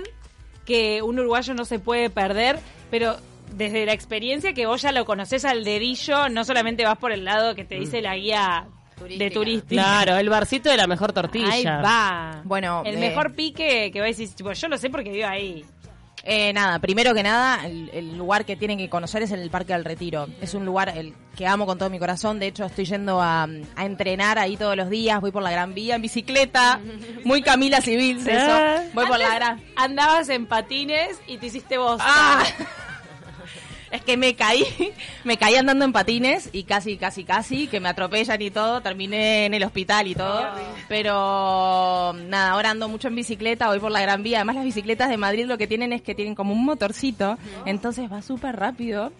que 0.64 1.02
un 1.02 1.18
uruguayo 1.18 1.54
no 1.54 1.64
se 1.64 1.78
puede 1.78 2.10
perder, 2.10 2.58
pero 2.90 3.16
desde 3.52 3.86
la 3.86 3.92
experiencia 3.92 4.54
que 4.54 4.66
vos 4.66 4.82
ya 4.82 4.92
lo 4.92 5.04
conocés 5.04 5.44
al 5.44 5.64
dedillo, 5.64 6.28
no 6.28 6.44
solamente 6.44 6.84
vas 6.84 6.98
por 6.98 7.12
el 7.12 7.24
lado 7.24 7.54
que 7.54 7.64
te 7.64 7.76
dice 7.76 8.00
la 8.02 8.16
guía 8.16 8.66
Turística. 8.96 9.24
de 9.24 9.30
turística. 9.30 9.82
Claro, 9.82 10.16
el 10.16 10.28
barcito 10.28 10.70
de 10.70 10.76
la 10.76 10.86
mejor 10.86 11.12
tortilla. 11.12 11.50
Ahí 11.50 11.64
va. 11.64 12.42
Bueno, 12.44 12.82
el 12.84 12.96
eh, 12.96 13.00
mejor 13.00 13.34
pique 13.34 13.90
que 13.92 14.00
va 14.00 14.06
a 14.06 14.08
decir, 14.08 14.28
tipo, 14.30 14.52
yo 14.52 14.68
lo 14.68 14.78
sé 14.78 14.90
porque 14.90 15.10
vivo 15.10 15.28
ahí. 15.28 15.64
Eh, 16.26 16.54
nada, 16.54 16.78
primero 16.78 17.12
que 17.12 17.22
nada, 17.22 17.66
el, 17.66 17.90
el 17.92 18.16
lugar 18.16 18.46
que 18.46 18.56
tienen 18.56 18.78
que 18.78 18.88
conocer 18.88 19.22
es 19.22 19.30
el 19.30 19.50
Parque 19.50 19.74
del 19.74 19.84
Retiro. 19.84 20.26
Es 20.40 20.54
un 20.54 20.64
lugar 20.64 20.88
el 20.96 21.12
que 21.36 21.46
amo 21.46 21.66
con 21.66 21.76
todo 21.76 21.90
mi 21.90 21.98
corazón. 21.98 22.38
De 22.38 22.46
hecho, 22.46 22.64
estoy 22.64 22.86
yendo 22.86 23.20
a, 23.20 23.42
a 23.76 23.84
entrenar 23.84 24.38
ahí 24.38 24.56
todos 24.56 24.74
los 24.74 24.88
días. 24.88 25.20
Voy 25.20 25.32
por 25.32 25.42
la 25.42 25.50
Gran 25.50 25.74
Vía 25.74 25.96
en 25.96 26.02
bicicleta. 26.02 26.80
Muy 27.24 27.42
Camila 27.42 27.82
Civil, 27.82 28.24
Ah. 28.26 28.76
eso. 28.80 28.90
Voy 28.94 29.06
por 29.06 29.18
la 29.18 29.34
Gran... 29.34 29.62
Andabas 29.76 30.30
en 30.30 30.46
patines 30.46 31.20
y 31.26 31.36
te 31.36 31.46
hiciste 31.46 31.76
vos. 31.76 31.98
¡Ah! 32.02 32.42
Es 33.94 34.02
que 34.02 34.16
me 34.16 34.34
caí, 34.34 34.66
me 35.24 35.36
caí 35.36 35.54
andando 35.54 35.84
en 35.84 35.92
patines 35.92 36.50
y 36.52 36.64
casi, 36.64 36.96
casi, 36.96 37.22
casi, 37.22 37.68
que 37.68 37.78
me 37.78 37.88
atropellan 37.88 38.42
y 38.42 38.50
todo, 38.50 38.80
terminé 38.80 39.46
en 39.46 39.54
el 39.54 39.62
hospital 39.62 40.08
y 40.08 40.16
todo. 40.16 40.48
Pero 40.88 42.12
nada, 42.26 42.50
ahora 42.50 42.70
ando 42.70 42.88
mucho 42.88 43.06
en 43.06 43.14
bicicleta, 43.14 43.68
voy 43.68 43.78
por 43.78 43.92
la 43.92 44.00
Gran 44.00 44.24
Vía. 44.24 44.38
Además 44.38 44.56
las 44.56 44.64
bicicletas 44.64 45.08
de 45.08 45.16
Madrid 45.16 45.46
lo 45.46 45.58
que 45.58 45.68
tienen 45.68 45.92
es 45.92 46.02
que 46.02 46.16
tienen 46.16 46.34
como 46.34 46.52
un 46.52 46.64
motorcito, 46.64 47.38
entonces 47.66 48.12
va 48.12 48.20
súper 48.20 48.56
rápido. 48.56 49.12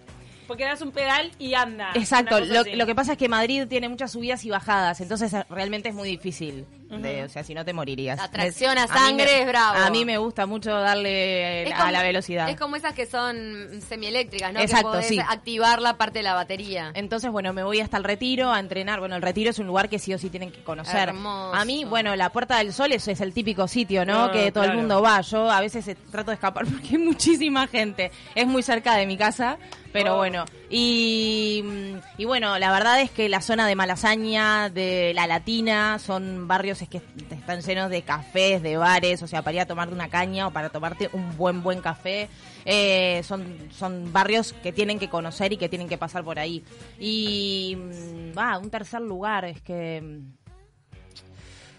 Porque 0.48 0.64
das 0.64 0.82
un 0.82 0.90
pedal 0.90 1.30
y 1.38 1.54
anda. 1.54 1.92
Exacto, 1.94 2.40
lo, 2.40 2.64
lo 2.64 2.87
que 2.87 2.94
pasa 2.96 3.12
es 3.12 3.18
que 3.18 3.28
Madrid 3.28 3.68
tiene 3.68 3.88
muchas 3.88 4.10
subidas 4.10 4.44
y 4.44 4.50
bajadas, 4.50 5.00
entonces 5.00 5.32
realmente 5.48 5.90
es 5.90 5.94
muy 5.94 6.08
difícil. 6.08 6.66
De- 6.88 7.25
o 7.25 7.29
sea, 7.29 7.42
si 7.42 7.55
no 7.55 7.64
te 7.64 7.73
morirías. 7.73 8.18
La 8.18 8.31
tracción 8.31 8.79
a 8.79 8.87
sangre 8.87 9.25
me- 9.27 9.40
es 9.42 9.47
bravo. 9.47 9.79
A 9.79 9.90
mí 9.90 10.05
me 10.05 10.18
gusta 10.18 10.47
mucho 10.47 10.70
darle 10.70 11.73
a 11.73 11.90
la 11.90 12.03
velocidad. 12.03 12.49
Es 12.49 12.57
como 12.59 12.77
esas 12.77 12.92
que 12.94 13.07
son 13.07 13.81
semieléctricas, 13.88 14.53
¿no? 14.53 14.61
Exacto, 14.61 14.88
que 14.88 14.92
podés 14.99 15.07
sí. 15.09 15.18
activar 15.18 15.81
la 15.83 15.97
parte 15.97 16.20
de 16.20 16.23
la 16.25 16.35
batería. 16.35 16.92
Entonces, 16.94 17.31
bueno, 17.31 17.53
me 17.53 17.62
voy 17.62 17.81
hasta 17.81 17.97
el 17.97 18.05
retiro 18.05 18.53
a 18.53 18.61
entrenar. 18.61 19.01
Bueno, 19.01 19.16
el 19.16 19.23
retiro 19.23 19.51
es 19.51 19.59
un 19.59 19.66
lugar 19.66 19.88
que 19.88 19.99
sí 19.99 20.12
o 20.14 20.18
sí 20.18 20.31
tienen 20.31 20.51
que 20.53 20.62
conocer. 20.62 21.09
Hermoso. 21.09 21.55
A 21.55 21.64
mí, 21.64 21.85
bueno, 21.85 22.14
la 22.16 22.31
Puerta 22.31 22.59
del 22.59 22.73
Sol 22.73 22.92
es, 22.92 23.07
es 23.09 23.20
el 23.20 23.33
típico 23.33 23.66
sitio, 23.68 24.05
¿no? 24.05 24.25
Ah, 24.25 24.33
que 24.33 24.53
todo 24.53 24.64
el 24.64 24.75
mundo 24.77 25.01
va. 25.03 25.20
Yo 25.23 25.51
a 25.51 25.61
veces 25.61 25.87
eh, 25.88 25.97
trato 26.11 26.31
de 26.31 26.35
escapar 26.35 26.64
porque 26.70 26.88
hay 26.92 26.99
muchísima 26.99 27.66
gente. 27.66 28.11
Es 28.35 28.47
muy 28.47 28.62
cerca 28.62 28.94
de 28.97 29.07
mi 29.07 29.16
casa, 29.16 29.59
pero 29.92 30.14
Oh. 30.14 30.18
bueno. 30.18 30.44
Y, 30.70 31.62
mm, 31.64 31.96
y 32.20 32.24
bueno, 32.24 32.59
la 32.59 32.72
verdad 32.72 33.00
es 33.00 33.11
que 33.11 33.29
la 33.29 33.40
zona 33.40 33.66
de 33.66 33.74
Malasaña, 33.77 34.70
de 34.70 35.12
La 35.14 35.27
Latina, 35.27 35.98
son 35.98 36.48
barrios 36.48 36.81
es 36.83 36.88
que 36.88 37.03
están 37.31 37.61
llenos 37.61 37.90
de 37.90 38.03
cafés, 38.03 38.62
de 38.62 38.77
bares, 38.77 39.22
o 39.22 39.27
sea, 39.27 39.42
para 39.42 39.55
ir 39.55 39.61
a 39.61 39.66
tomarte 39.66 39.94
una 39.94 40.09
caña 40.09 40.46
o 40.46 40.50
para 40.53 40.70
tomarte 40.70 41.11
un 41.12 41.37
buen, 41.37 41.62
buen 41.62 41.81
café. 41.81 42.29
Eh, 42.64 43.22
son, 43.24 43.44
son 43.77 44.11
barrios 44.12 44.55
que 44.62 44.72
tienen 44.72 44.98
que 44.98 45.11
conocer 45.11 45.53
y 45.53 45.59
que 45.59 45.68
tienen 45.68 45.88
que 45.88 45.98
pasar 45.98 46.24
por 46.24 46.38
ahí. 46.38 46.64
Y, 46.98 47.77
mm, 47.77 48.37
va, 48.38 48.57
un 48.59 48.70
tercer 48.70 49.03
lugar 49.03 49.44
es 49.44 49.61
que... 49.61 50.00
mm, 50.03 50.33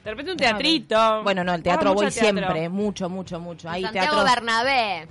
De 0.04 0.12
repente 0.12 0.32
un 0.32 0.38
teatrito. 0.38 1.24
Bueno, 1.24 1.44
no, 1.44 1.56
el 1.56 1.64
Vamos 1.64 1.80
teatro 1.80 1.94
voy 1.96 2.08
teatro. 2.12 2.22
siempre, 2.22 2.70
mucho, 2.70 3.10
mucho, 3.10 3.40
mucho. 3.40 3.68
Hay 3.68 3.82
Santiago 3.82 4.18
teatros... 4.18 4.32
Bernabé. 4.36 5.08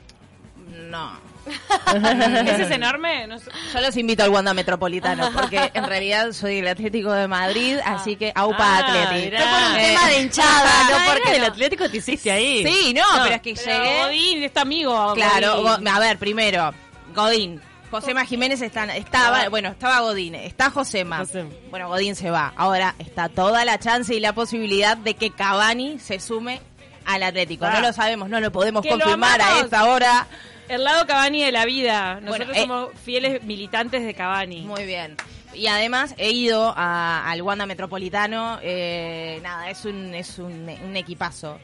No. 0.89 1.34
¿Ese 1.47 2.63
es 2.63 2.71
enorme? 2.73 3.27
No 3.27 3.39
sé. 3.39 3.51
Yo 3.73 3.81
los 3.81 3.97
invito 3.97 4.23
al 4.25 4.31
Wanda 4.31 4.55
Metropolitano, 4.55 5.31
porque 5.33 5.71
en 5.75 5.85
realidad 5.85 6.33
soy 6.33 6.59
el 6.59 6.69
Atlético 6.69 7.13
de 7.13 7.29
Madrid, 7.29 7.79
así 7.85 8.17
que 8.17 8.33
AUPA 8.35 8.57
Ah, 8.65 8.79
Atleti. 8.79 9.25
mirá. 9.27 9.39
Fue 9.41 9.49
por 9.61 9.71
un 9.71 9.77
Eh, 9.79 9.89
tema 9.89 10.09
de 10.09 10.21
hinchada, 10.21 10.63
Ah, 10.65 10.89
no 11.07 11.13
porque 11.13 11.39
no. 11.39 11.47
Atlético 11.47 11.89
te 11.91 11.97
hiciste 11.99 12.31
ahí. 12.31 12.65
Sí, 12.67 12.95
no, 12.95 13.05
pero 13.23 13.35
es 13.37 13.43
que 13.43 13.55
Pero 13.55 13.85
llegué... 13.85 14.03
Godín, 14.05 14.43
es 14.45 14.53
tu 14.53 14.61
amigo. 14.61 15.15
Claro, 15.15 15.63
Godín. 15.63 15.89
A 15.89 15.99
ver, 16.01 16.19
primero, 16.19 16.75
Godín. 17.15 17.61
Josema 17.91 18.25
Jiménez 18.25 18.61
está, 18.61 18.85
estaba, 18.97 19.49
bueno, 19.51 19.69
estaba 19.69 20.01
Godín, 20.01 20.35
está 20.35 20.69
Josema. 20.71 21.19
Josema. 21.19 21.51
Bueno, 21.71 21.89
Godín 21.89 22.17
se 22.17 22.29
va. 22.29 22.53
Ahora 22.57 22.97
está 22.99 23.29
toda 23.29 23.65
la 23.65 23.79
chance 23.79 24.13
y 24.13 24.19
la 24.19 24.33
posibilidad 24.33 24.97
de 24.97 25.15
que 25.15 25.31
Cavani 25.31 26.01
se 26.01 26.19
sume 26.19 26.61
al 27.07 27.23
Atlético. 27.23 27.67
Ah. 27.67 27.75
No 27.75 27.81
lo 27.83 27.93
sabemos, 27.93 28.29
no 28.29 28.41
lo 28.41 28.51
podemos 28.51 28.85
lo 28.85 28.91
confirmar 28.91 29.41
a 29.41 29.61
esta 29.61 29.85
hora. 29.85 30.27
El 30.69 30.85
lado 30.85 31.07
Cavani 31.07 31.43
de 31.45 31.53
la 31.53 31.65
vida. 31.67 32.21
Nosotros 32.21 32.49
Bueno, 32.49 32.53
eh, 32.55 32.61
somos 32.67 32.91
fieles 33.05 33.43
militantes 33.45 34.03
de 34.05 34.15
Cavani. 34.15 34.63
Muy 34.63 34.85
bien. 34.85 35.17
Y 35.53 35.67
además 35.69 36.15
he 36.19 36.31
ido 36.31 36.73
a- 36.77 37.31
al 37.31 37.43
Wanda 37.43 37.67
Metropolitano. 37.67 38.59
eh, 38.63 39.39
nada, 39.43 39.71
es 39.71 39.85
un, 39.85 40.15
es 40.15 40.39
un, 40.39 40.69
un 40.85 40.97
equipazo. 40.97 41.59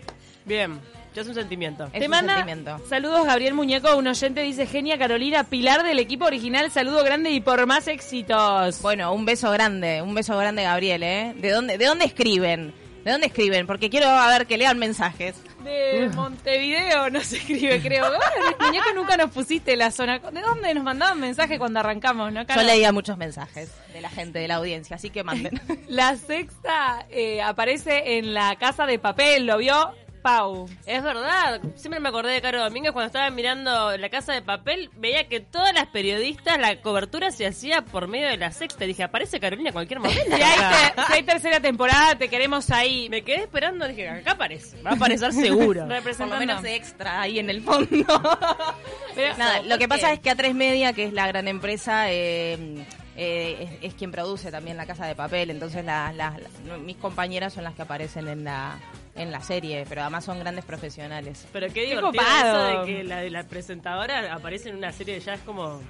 Bien, 0.45 0.79
ya 1.15 1.23
es 1.23 1.29
un 1.29 1.35
sentimiento. 1.35 1.85
Es 1.87 1.93
Te 1.99 2.05
un 2.05 2.11
manda 2.11 2.35
sentimiento. 2.37 2.79
saludos 2.89 3.27
Gabriel 3.27 3.55
Muñeco, 3.55 3.97
un 3.97 4.07
oyente 4.07 4.43
dice 4.43 4.67
Genia 4.67 4.97
Carolina, 4.99 5.45
pilar 5.45 5.83
del 5.83 5.99
equipo 5.99 6.25
original, 6.27 6.71
saludo 6.71 7.03
grande 7.05 7.31
y 7.31 7.41
por 7.41 7.67
más 7.67 7.89
éxitos. 7.89 8.81
Bueno, 8.81 9.13
un 9.13 9.25
beso 9.25 9.51
grande, 9.51 10.03
un 10.03 10.15
beso 10.15 10.37
grande, 10.39 10.63
Gabriel, 10.63 11.03
¿eh? 11.03 11.35
¿De 11.37 11.51
dónde, 11.51 11.77
de 11.79 11.85
dónde 11.87 12.05
escriben? 12.05 12.73
¿De 13.05 13.11
dónde 13.13 13.27
escriben? 13.27 13.67
Porque 13.67 13.91
quiero 13.91 14.09
a 14.09 14.29
ver 14.29 14.47
que 14.47 14.57
lean 14.59 14.79
mensajes. 14.79 15.35
De 15.65 16.11
Montevideo 16.15 17.11
no 17.11 17.21
se 17.21 17.37
escribe, 17.37 17.81
creo. 17.81 18.07
Bueno, 18.07 18.57
Muñeco 18.61 18.93
nunca 18.95 19.17
nos 19.17 19.31
pusiste 19.31 19.77
la 19.77 19.91
zona. 19.91 20.19
¿De 20.19 20.41
dónde 20.41 20.75
nos 20.75 20.85
mandaban 20.85 21.21
mensaje 21.21 21.59
cuando 21.59 21.81
arrancamos, 21.81 22.33
no, 22.33 22.47
Yo 22.47 22.63
leía 22.63 22.93
muchos 22.93 23.17
mensajes 23.19 23.71
de 23.93 24.01
la 24.01 24.11
gente 24.11 24.39
de 24.39 24.49
la 24.49 24.57
audiencia, 24.57 24.97
así 24.97 25.11
que 25.11 25.25
manden. 25.25 25.61
La 25.89 26.17
sexta 26.17 27.07
eh, 27.11 27.43
aparece 27.43 28.19
en 28.19 28.35
la 28.35 28.57
casa 28.57 28.87
de 28.87 28.99
papel, 28.99 29.47
¿lo 29.47 29.59
vio? 29.59 29.93
Pau. 30.23 30.69
Es 30.87 31.03
verdad, 31.03 31.61
siempre 31.77 32.01
me 32.01 32.09
acordé 32.09 32.33
de 32.33 32.41
Caro 32.43 32.63
Domínguez 32.63 32.93
cuando 32.93 33.07
estaba 33.07 33.31
mirando 33.31 33.97
La 33.97 34.09
Casa 34.11 34.33
de 34.33 34.43
Papel, 34.43 34.91
veía 34.97 35.29
que 35.29 35.41
todas 35.41 35.73
las 35.75 35.87
periodistas, 35.87 36.59
la 36.59 36.81
cobertura 36.81 37.31
se 37.31 37.47
hacía 37.47 37.83
por 37.83 38.07
medio 38.09 38.29
de 38.29 38.37
la 38.37 38.51
sexta. 38.53 38.85
Dije, 38.85 39.03
aparece 39.03 39.41
Carolina 39.41 39.71
en 39.71 39.73
cualquier 39.73 40.01
momento. 40.01 40.23
Si 40.37 40.43
hay, 40.43 40.59
te- 40.59 41.03
si 41.07 41.13
hay 41.15 41.23
tercera 41.23 41.61
temporada, 41.61 42.17
te 42.17 42.29
queremos 42.29 42.71
ahí. 42.71 43.09
Me 43.09 43.23
quedé 43.23 43.43
esperando, 43.43 43.87
dije, 43.89 44.09
acá 44.09 44.33
aparece, 44.33 44.81
va 44.83 44.91
a 44.91 44.95
aparecer 44.95 45.33
seguro. 45.33 45.81
Por 45.81 45.89
lo 45.89 45.95
Representando. 45.95 46.37
menos 46.39 46.63
de 46.63 46.75
extra 46.77 47.21
ahí 47.23 47.39
en 47.39 47.49
el 47.51 47.63
fondo. 47.63 47.89
Pero- 49.15 49.37
Nada, 49.39 49.63
lo 49.63 49.79
que 49.79 49.89
¿por 49.89 49.97
pasa 49.99 50.13
es 50.13 50.21
que 50.21 50.31
A3 50.31 50.55
Media, 50.55 50.93
que 50.93 51.05
es 51.05 51.13
la 51.13 51.27
gran 51.27 51.49
empresa, 51.49 52.11
eh, 52.11 52.85
eh, 53.17 53.79
es, 53.83 53.91
es 53.93 53.95
quien 53.95 54.11
produce 54.13 54.51
también 54.51 54.77
La 54.77 54.87
Casa 54.87 55.07
de 55.07 55.15
Papel. 55.15 55.51
Entonces 55.51 55.85
la- 55.85 56.13
la- 56.13 56.37
la- 56.67 56.77
mis 56.79 56.97
compañeras 56.97 57.53
son 57.53 57.65
las 57.65 57.75
que 57.75 57.83
aparecen 57.83 58.29
en 58.29 58.45
la, 58.45 58.79
en 59.21 59.31
la 59.33 59.41
serie, 59.41 59.85
pero 59.89 60.03
además 60.03 60.25
son 60.25 60.39
grandes 60.41 60.65
profesionales. 60.65 61.47
Pero 61.53 61.67
qué 61.73 61.83
divertido 61.87 62.11
copado. 62.13 62.69
eso 62.69 62.81
de 62.81 62.87
que 62.87 63.05
la, 63.05 63.23
la 63.25 63.45
presentadora 63.45 64.33
aparece 64.35 64.69
en 64.71 64.77
una 64.77 64.93
serie 64.93 65.19
ya 65.21 65.35
es 65.35 65.41
como... 65.43 65.81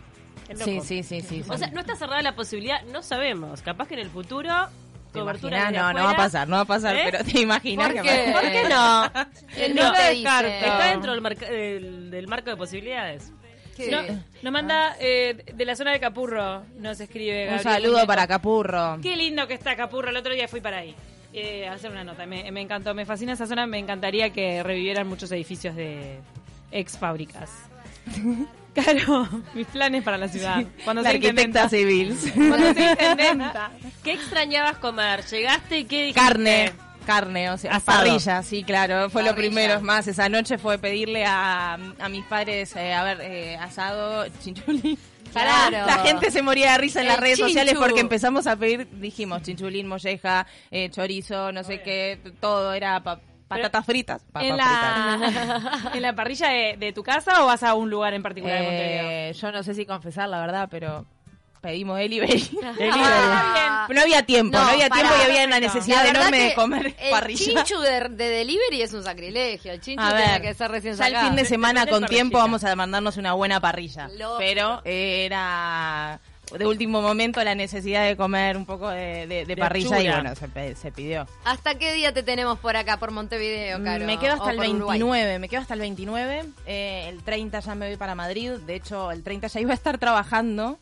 es. 0.49 0.59
Sí, 0.61 0.81
sí, 0.83 1.03
sí, 1.03 1.21
sí. 1.21 1.43
O 1.49 1.57
sea, 1.57 1.69
no 1.69 1.81
está 1.81 1.97
cerrada 1.97 2.23
la 2.23 2.35
posibilidad, 2.35 2.83
no 2.85 3.03
sabemos. 3.03 3.63
Capaz 3.63 3.89
que 3.89 3.95
en 3.95 4.01
el 4.01 4.11
futuro... 4.11 4.53
¿Te 5.13 5.19
Cobertura 5.19 5.73
No, 5.73 5.93
no 5.93 6.05
va 6.05 6.11
a 6.13 6.17
pasar, 6.17 6.47
no 6.47 6.55
va 6.55 6.63
a 6.63 6.67
pasar, 6.67 6.95
¿Eh? 6.95 7.01
pero 7.11 7.25
te 7.25 7.41
imaginas 7.41 7.89
¿Por 7.93 7.97
que 8.03 8.09
qué? 8.09 8.33
¿Por 8.33 8.43
qué 8.43 8.63
no? 8.69 9.11
¿Quién 9.53 9.75
No 9.75 9.83
no 9.83 9.89
lo 9.91 9.97
te 9.97 10.03
descarto. 10.15 10.47
dice? 10.53 10.59
Está 10.69 10.85
dentro 10.87 11.11
del, 11.13 11.21
marca- 11.21 11.51
del, 11.51 12.11
del 12.13 12.29
marco 12.29 12.51
de 12.51 12.57
posibilidades. 12.57 13.33
¿Qué? 13.77 13.91
No, 13.91 14.03
nos 14.43 14.53
manda 14.53 14.95
eh, 15.01 15.43
de 15.53 15.65
la 15.65 15.75
zona 15.75 15.91
de 15.91 15.99
Capurro, 15.99 16.63
nos 16.77 17.01
escribe 17.01 17.49
Un 17.49 17.57
Gabriel 17.57 17.63
saludo 17.83 18.07
para 18.07 18.29
Capurro. 18.29 18.99
Qué 19.03 19.17
lindo 19.17 19.49
que 19.49 19.55
está 19.55 19.75
Capurro, 19.75 20.11
el 20.11 20.17
otro 20.17 20.33
día 20.33 20.47
fui 20.47 20.61
para 20.61 20.77
ahí. 20.79 20.95
Eh, 21.33 21.69
hacer 21.69 21.91
una 21.93 22.03
nota, 22.03 22.27
me, 22.27 22.51
me 22.51 22.61
encantó, 22.61 22.93
me 22.95 23.07
fascina 23.07 23.35
esa 23.35 23.47
zona, 23.47 23.67
me 23.67 23.79
encantaría 23.79 24.31
que 24.31 24.63
revivieran 24.63 25.07
muchos 25.07 25.31
edificios 25.33 25.77
de 25.77 26.19
ex 26.73 26.97
fábricas. 26.99 27.51
Claro, 28.73 29.29
mis 29.53 29.67
planes 29.67 30.05
para 30.05 30.17
la 30.17 30.29
ciudad. 30.29 30.63
Cuando 30.85 31.03
La 31.03 31.11
arquitecta 31.11 31.69
civil. 31.69 32.17
Cuando. 32.37 32.73
¿Qué 34.05 34.13
extrañabas 34.13 34.77
comer? 34.79 35.25
¿Llegaste 35.27 35.79
y 35.81 35.85
qué? 35.87 36.13
Carne. 36.15 36.71
Carne, 37.05 37.51
o 37.51 37.59
sea, 37.59 37.73
Asado. 37.75 37.99
parrilla, 37.99 38.43
sí, 38.45 38.63
claro, 38.63 39.11
fue 39.11 39.23
lo 39.25 39.31
Parrilla. 39.31 39.35
primero. 39.49 39.75
Es 39.75 39.83
más, 39.83 40.07
esa 40.07 40.29
noche 40.29 40.57
fue 40.57 40.79
pedirle 40.79 41.25
a, 41.27 41.75
a 41.99 42.09
mis 42.09 42.25
padres, 42.27 42.77
eh, 42.77 42.95
a 42.95 43.03
ver, 43.03 43.19
eh, 43.23 43.57
asado, 43.57 44.25
chinchulín. 44.41 44.97
Claro. 45.33 45.87
La 45.87 45.99
gente 45.99 46.31
se 46.31 46.43
moría 46.43 46.73
de 46.73 46.79
risa 46.79 47.01
en 47.01 47.09
las 47.09 47.19
redes 47.21 47.39
sociales 47.39 47.75
porque 47.79 48.01
empezamos 48.01 48.47
a 48.47 48.57
pedir, 48.57 48.89
dijimos, 49.01 49.43
chinchulín, 49.43 49.87
molleja, 49.87 50.47
eh, 50.71 50.91
chorizo, 50.91 51.53
no 51.53 51.63
sé 51.65 51.83
qué, 51.83 52.19
todo 52.41 52.73
era 52.75 53.01
pa- 53.03 53.21
patatas 53.49 53.85
fritas. 53.85 54.23
papas 54.33 54.49
¿En 54.49 54.57
la, 54.57 55.91
¿En 55.95 56.03
la 56.03 56.15
parrilla 56.15 56.49
de, 56.51 56.77
de 56.79 56.93
tu 56.93 57.03
casa 57.03 57.43
o 57.43 57.47
vas 57.47 57.63
a 57.63 57.75
un 57.75 57.91
lugar 57.91 58.15
en 58.15 58.23
particular 58.23 58.59
de 58.59 58.65
Montevideo? 58.65 59.11
Eh, 59.11 59.33
yo 59.35 59.53
no 59.53 59.63
sé 59.63 59.75
si 59.75 59.87
confesar 59.87 60.29
la 60.29 60.41
verdad, 60.41 60.69
pero 60.71 61.05
pedimos 61.61 61.99
delivery. 61.99 62.49
Ah, 62.93 63.87
no 63.91 64.01
había 64.03 64.23
tiempo, 64.25 64.57
no, 64.59 64.65
había 64.65 64.89
tiempo 64.91 65.13
y 65.21 65.25
había 65.31 65.45
una 65.47 65.59
necesidad 65.61 66.05
La 66.05 66.11
enorme 66.11 66.39
de 66.45 66.55
comer 66.55 66.95
el 66.99 67.11
parrilla. 67.11 67.45
chinchu 67.65 67.81
de, 67.81 68.09
de 68.11 68.29
delivery 68.29 68.83
es 68.83 68.93
un 68.93 69.03
sacrilegio. 69.03 69.73
El 69.73 69.81
chinchu 69.81 70.03
A 70.03 70.15
tiene 70.15 70.33
ver, 70.33 70.43
que 70.43 70.55
ser 70.55 70.71
recién 70.71 70.95
ya 70.97 71.09
el 71.09 71.17
fin 71.17 71.37
de 71.37 71.45
semana 71.45 71.81
Depende 71.85 72.01
con 72.07 72.09
tiempo 72.09 72.39
vamos 72.39 72.63
a 72.65 72.75
mandarnos 72.77 73.17
una 73.17 73.33
buena 73.33 73.61
parrilla. 73.61 74.09
Lógico. 74.09 74.37
Pero 74.39 74.83
era 74.85 76.21
de 76.57 76.67
último 76.67 77.01
momento 77.01 77.43
la 77.45 77.55
necesidad 77.55 78.05
de 78.07 78.17
comer 78.17 78.57
un 78.57 78.67
poco 78.67 78.89
de, 78.91 79.27
de- 79.27 79.45
de 79.45 79.47
De 79.47 79.57
parrilla 79.57 80.01
y 80.01 80.09
bueno, 80.09 80.33
se, 80.35 80.91
pidió. 80.91 81.27
¿Hasta 81.45 81.77
qué 81.77 81.93
día 81.93 82.13
te 82.13 82.23
tenemos 82.25 82.59
por 82.59 82.77
acá, 82.77 82.97
por 82.99 83.11
Montevideo, 83.13 83.83
Caro? 83.85 84.05
Me 84.05 84.19
quedo 84.19 84.33
hasta 84.35 84.47
O 84.47 84.51
el 84.51 84.57
por 84.57 84.67
Uruguay? 84.67 84.99
29, 84.99 85.39
me 85.39 85.49
quedo 85.49 85.61
hasta 85.61 85.75
el 85.75 85.81
29. 85.81 86.45
eh, 86.67 87.07
el 87.09 87.23
30 87.23 87.61
ya 87.61 87.75
me 87.77 87.87
voy 87.89 87.97
para 87.97 88.15
Madrid. 88.17 88.53
De 88.67 88.75
hecho, 88.75 89.11
el 89.13 89.23
30 89.23 89.47
ya 89.47 89.61
iba 89.61 89.71
a 89.73 89.75
estar 89.75 89.99
trabajando. 89.99 90.79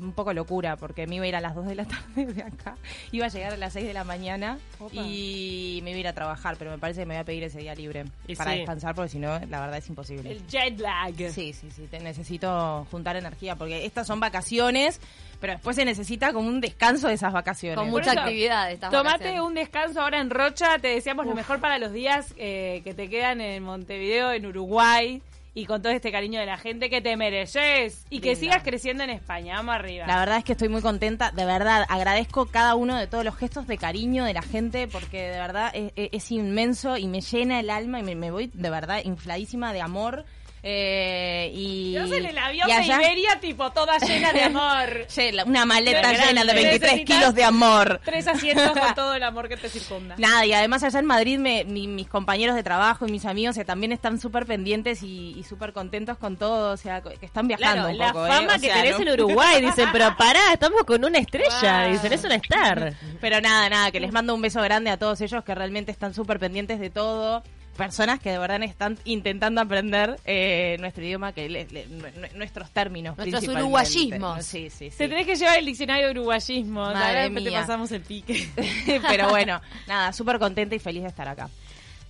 Un 0.00 0.12
poco 0.12 0.32
locura, 0.32 0.76
porque 0.76 1.06
me 1.06 1.16
iba 1.16 1.24
a 1.26 1.28
ir 1.28 1.36
a 1.36 1.40
las 1.40 1.54
2 1.54 1.66
de 1.66 1.74
la 1.74 1.84
tarde 2.14 2.26
de 2.26 2.42
acá. 2.42 2.76
Iba 3.12 3.26
a 3.26 3.28
llegar 3.28 3.52
a 3.52 3.56
las 3.56 3.72
6 3.74 3.86
de 3.86 3.92
la 3.94 4.04
mañana 4.04 4.58
y 4.92 5.80
me 5.82 5.90
iba 5.90 5.96
a 5.96 6.00
ir 6.00 6.08
a 6.08 6.12
trabajar, 6.14 6.56
pero 6.58 6.70
me 6.70 6.78
parece 6.78 7.00
que 7.00 7.06
me 7.06 7.14
voy 7.14 7.20
a 7.20 7.24
pedir 7.24 7.44
ese 7.44 7.58
día 7.58 7.74
libre 7.74 8.04
Y 8.26 8.34
para 8.36 8.52
sí. 8.52 8.58
descansar, 8.58 8.94
porque 8.94 9.10
si 9.10 9.18
no, 9.18 9.38
la 9.48 9.60
verdad 9.60 9.76
es 9.76 9.88
imposible. 9.88 10.30
El 10.30 10.46
jet 10.46 10.78
lag. 10.78 11.14
Sí, 11.30 11.52
sí, 11.52 11.70
sí, 11.70 11.86
te 11.90 12.00
necesito 12.00 12.86
juntar 12.90 13.16
energía, 13.16 13.56
porque 13.56 13.84
estas 13.84 14.06
son 14.06 14.20
vacaciones, 14.20 15.00
pero 15.40 15.52
después 15.54 15.76
se 15.76 15.84
necesita 15.84 16.32
como 16.32 16.48
un 16.48 16.60
descanso 16.60 17.08
de 17.08 17.14
esas 17.14 17.32
vacaciones. 17.32 17.78
Con 17.78 17.90
mucha 17.90 18.12
eso, 18.12 18.20
actividad. 18.20 18.70
Estas 18.70 18.90
Tomate 18.90 19.10
vacaciones. 19.24 19.40
un 19.42 19.54
descanso 19.54 20.00
ahora 20.00 20.20
en 20.20 20.30
Rocha. 20.30 20.78
Te 20.78 20.88
deseamos 20.88 21.26
lo 21.26 21.34
mejor 21.34 21.60
para 21.60 21.78
los 21.78 21.92
días 21.92 22.34
eh, 22.36 22.80
que 22.84 22.94
te 22.94 23.08
quedan 23.08 23.40
en 23.40 23.62
Montevideo, 23.62 24.32
en 24.32 24.46
Uruguay. 24.46 25.22
Y 25.52 25.66
con 25.66 25.82
todo 25.82 25.92
este 25.92 26.12
cariño 26.12 26.38
de 26.38 26.46
la 26.46 26.56
gente 26.58 26.88
que 26.90 27.00
te 27.00 27.16
mereces. 27.16 28.06
Y 28.08 28.20
que 28.20 28.36
sigas 28.36 28.62
creciendo 28.62 29.02
en 29.02 29.10
España. 29.10 29.56
Vamos 29.56 29.74
arriba. 29.74 30.06
La 30.06 30.18
verdad 30.18 30.38
es 30.38 30.44
que 30.44 30.52
estoy 30.52 30.68
muy 30.68 30.80
contenta, 30.80 31.32
de 31.32 31.44
verdad, 31.44 31.84
agradezco 31.88 32.46
cada 32.46 32.76
uno 32.76 32.96
de 32.96 33.06
todos 33.08 33.24
los 33.24 33.34
gestos 33.36 33.66
de 33.66 33.76
cariño 33.76 34.24
de 34.24 34.32
la 34.34 34.42
gente, 34.42 34.86
porque 34.86 35.22
de 35.28 35.38
verdad 35.38 35.70
es, 35.74 35.92
es- 35.96 36.10
es 36.12 36.30
inmenso 36.30 36.96
y 36.96 37.06
me 37.08 37.20
llena 37.20 37.58
el 37.60 37.70
alma 37.70 37.98
y 37.98 38.02
me, 38.04 38.14
me 38.14 38.30
voy 38.30 38.50
de 38.54 38.70
verdad 38.70 39.00
infladísima 39.04 39.72
de 39.72 39.80
amor 39.82 40.24
Eh, 40.62 41.50
y, 41.54 41.92
Yo 41.92 42.04
en 42.04 42.26
el 42.26 42.36
avión 42.38 42.68
de 42.68 42.84
Iberia, 42.84 43.40
tipo, 43.40 43.70
toda 43.70 43.98
llena 43.98 44.32
de 44.32 44.42
amor. 44.42 45.06
Una 45.46 45.64
maleta 45.64 46.00
Grande. 46.00 46.26
llena 46.26 46.44
de 46.44 46.52
23 46.54 46.80
Necesitas 46.92 47.16
kilos 47.18 47.34
de 47.34 47.44
amor. 47.44 48.00
Tres 48.04 48.26
asientos 48.28 48.70
con 48.78 48.94
todo 48.94 49.14
el 49.14 49.22
amor 49.22 49.48
que 49.48 49.56
te 49.56 49.68
circunda. 49.68 50.16
Nada, 50.18 50.44
y 50.44 50.52
además 50.52 50.82
allá 50.82 50.98
en 50.98 51.06
Madrid 51.06 51.38
me- 51.38 51.64
mi- 51.64 51.86
mis 51.88 52.08
compañeros 52.08 52.54
de 52.56 52.62
trabajo 52.62 53.06
y 53.06 53.10
mis 53.10 53.24
amigos 53.24 53.56
que 53.56 53.64
también 53.64 53.92
están 53.92 54.20
súper 54.20 54.44
pendientes 54.46 55.02
y, 55.02 55.34
y 55.38 55.44
súper 55.44 55.72
contentos 55.72 56.18
con 56.18 56.36
todo, 56.36 56.72
o 56.72 56.76
sea, 56.76 57.00
que 57.00 57.24
están 57.24 57.48
viajando 57.48 57.88
Claro, 57.88 57.90
un 57.92 57.98
la. 57.98 58.08
¿eh? 58.08 58.12
fama 58.12 58.54
O 58.56 58.60
que 58.60 58.66
sea, 58.66 58.74
tenés 58.74 58.92
¿no? 58.98 59.02
en 59.02 59.08
Uruguay. 59.20 59.62
Dicen, 59.62 59.88
pero 59.92 60.14
pará, 60.16 60.40
estamos 60.52 60.82
con 60.84 61.04
una 61.04 61.18
estrella. 61.18 61.84
Dicen, 61.84 62.12
es 62.12 62.24
una 62.24 62.34
star. 62.36 62.94
Pero 63.20 63.40
nada, 63.40 63.68
nada, 63.70 63.90
que 63.90 64.00
les 64.00 64.12
mando 64.12 64.34
un 64.34 64.42
beso 64.42 64.60
grande 64.60 64.90
a 64.90 64.98
todos 64.98 65.20
ellos 65.22 65.42
que 65.42 65.54
realmente 65.54 65.90
están 65.90 66.12
súper 66.14 66.38
pendientes 66.38 66.78
de 66.80 66.90
todo. 66.90 67.42
Personas 67.76 68.20
que 68.20 68.30
de 68.30 68.38
verdad 68.38 68.62
están 68.62 68.98
intentando 69.04 69.60
aprender 69.60 70.18
eh, 70.26 70.76
nuestro 70.80 71.02
idioma, 71.04 71.32
que 71.32 71.48
le- 71.48 71.66
le- 71.70 71.86
nu- 71.86 72.02
nu- 72.16 72.28
nuestros 72.36 72.70
términos. 72.70 73.16
Nuestros 73.16 73.44
uruguayismos. 73.48 74.44
Sí, 74.44 74.68
sí, 74.70 74.90
sí. 74.90 74.96
Te 74.98 75.08
tenés 75.08 75.26
que 75.26 75.36
llevar 75.36 75.58
el 75.58 75.64
diccionario 75.66 76.06
de 76.06 76.12
uruguayismo. 76.12 76.82
Madre 76.82 77.22
después 77.22 77.44
te 77.44 77.50
mía. 77.50 77.60
pasamos 77.60 77.90
el 77.92 78.02
pique. 78.02 78.48
Pero 79.08 79.30
bueno, 79.30 79.60
nada, 79.86 80.12
súper 80.12 80.38
contenta 80.38 80.74
y 80.74 80.78
feliz 80.78 81.02
de 81.02 81.08
estar 81.08 81.26
acá. 81.28 81.48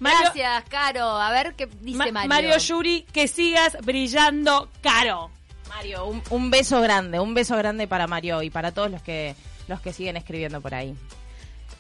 Mario- 0.00 0.18
Gracias, 0.22 0.64
Caro. 0.68 1.06
A 1.20 1.30
ver 1.30 1.54
qué 1.54 1.68
dice 1.82 2.10
Ma- 2.10 2.24
Mario. 2.26 2.56
Yuri, 2.58 3.02
que 3.12 3.28
sigas 3.28 3.76
brillando 3.84 4.70
caro. 4.82 5.30
Mario, 5.68 6.06
un, 6.06 6.22
un 6.30 6.50
beso 6.50 6.80
grande, 6.80 7.20
un 7.20 7.32
beso 7.34 7.56
grande 7.56 7.86
para 7.86 8.06
Mario 8.08 8.42
y 8.42 8.50
para 8.50 8.72
todos 8.72 8.90
los 8.90 9.02
que 9.02 9.36
los 9.68 9.80
que 9.80 9.92
siguen 9.92 10.16
escribiendo 10.16 10.60
por 10.60 10.74
ahí. 10.74 10.96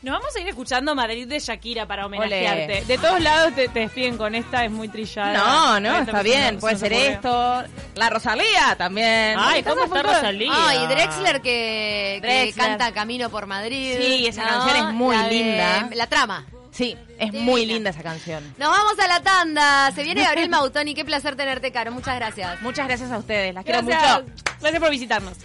Nos 0.02 0.18
vamos 0.18 0.34
a 0.34 0.40
ir 0.40 0.48
escuchando 0.48 0.94
Madrid 0.94 1.26
de 1.28 1.38
Shakira 1.40 1.84
para 1.86 2.06
homenajearte. 2.06 2.84
De 2.86 2.96
todos 2.98 3.20
lados 3.20 3.54
te, 3.54 3.68
te 3.68 3.80
despiden 3.80 4.16
con 4.16 4.34
esta, 4.34 4.64
es 4.64 4.70
muy 4.70 4.88
trillada. 4.88 5.34
No, 5.34 5.78
no, 5.80 5.98
está 5.98 6.22
bien, 6.22 6.58
puede 6.58 6.76
ser 6.76 6.92
esto. 6.92 7.62
La 7.96 8.08
Rosalía 8.08 8.74
también. 8.78 9.36
Ay, 9.38 9.62
¿cómo 9.62 9.84
está 9.84 10.02
Rosalía? 10.02 10.50
Ah, 10.54 10.74
y 10.74 10.86
Drexler 10.86 11.42
que, 11.42 12.52
canta 12.56 12.92
Camino 12.92 13.28
por 13.28 13.46
Madrid. 13.46 13.96
Sí, 14.00 14.26
esa 14.26 14.42
¿no? 14.44 14.48
canción 14.48 14.88
es 14.88 14.94
muy 14.94 15.16
La 15.16 15.24
de- 15.24 15.30
linda. 15.30 15.88
La 15.94 16.06
trama. 16.06 16.46
Sí, 16.72 16.96
es 17.18 17.32
Divina. 17.32 17.44
muy 17.44 17.66
linda 17.66 17.90
esa 17.90 18.02
canción. 18.02 18.42
Nos 18.56 18.70
vamos 18.70 18.98
a 19.00 19.06
la 19.08 19.20
tanda. 19.20 19.90
Se 19.92 20.02
viene 20.04 20.22
Gabriel 20.22 20.48
Mautoni. 20.48 20.94
Qué 20.94 21.04
placer 21.04 21.34
tenerte, 21.36 21.72
Caro. 21.72 21.90
Muchas 21.92 22.14
gracias. 22.16 22.62
Muchas 22.62 22.86
gracias 22.86 23.10
a 23.10 23.18
ustedes, 23.18 23.52
las 23.52 23.64
quiero 23.64 23.82
Gracias. 23.82 24.22
mucho. 24.22 24.34
Gracias 24.60 24.80
por 24.80 24.90
visitarnos. 24.90 25.36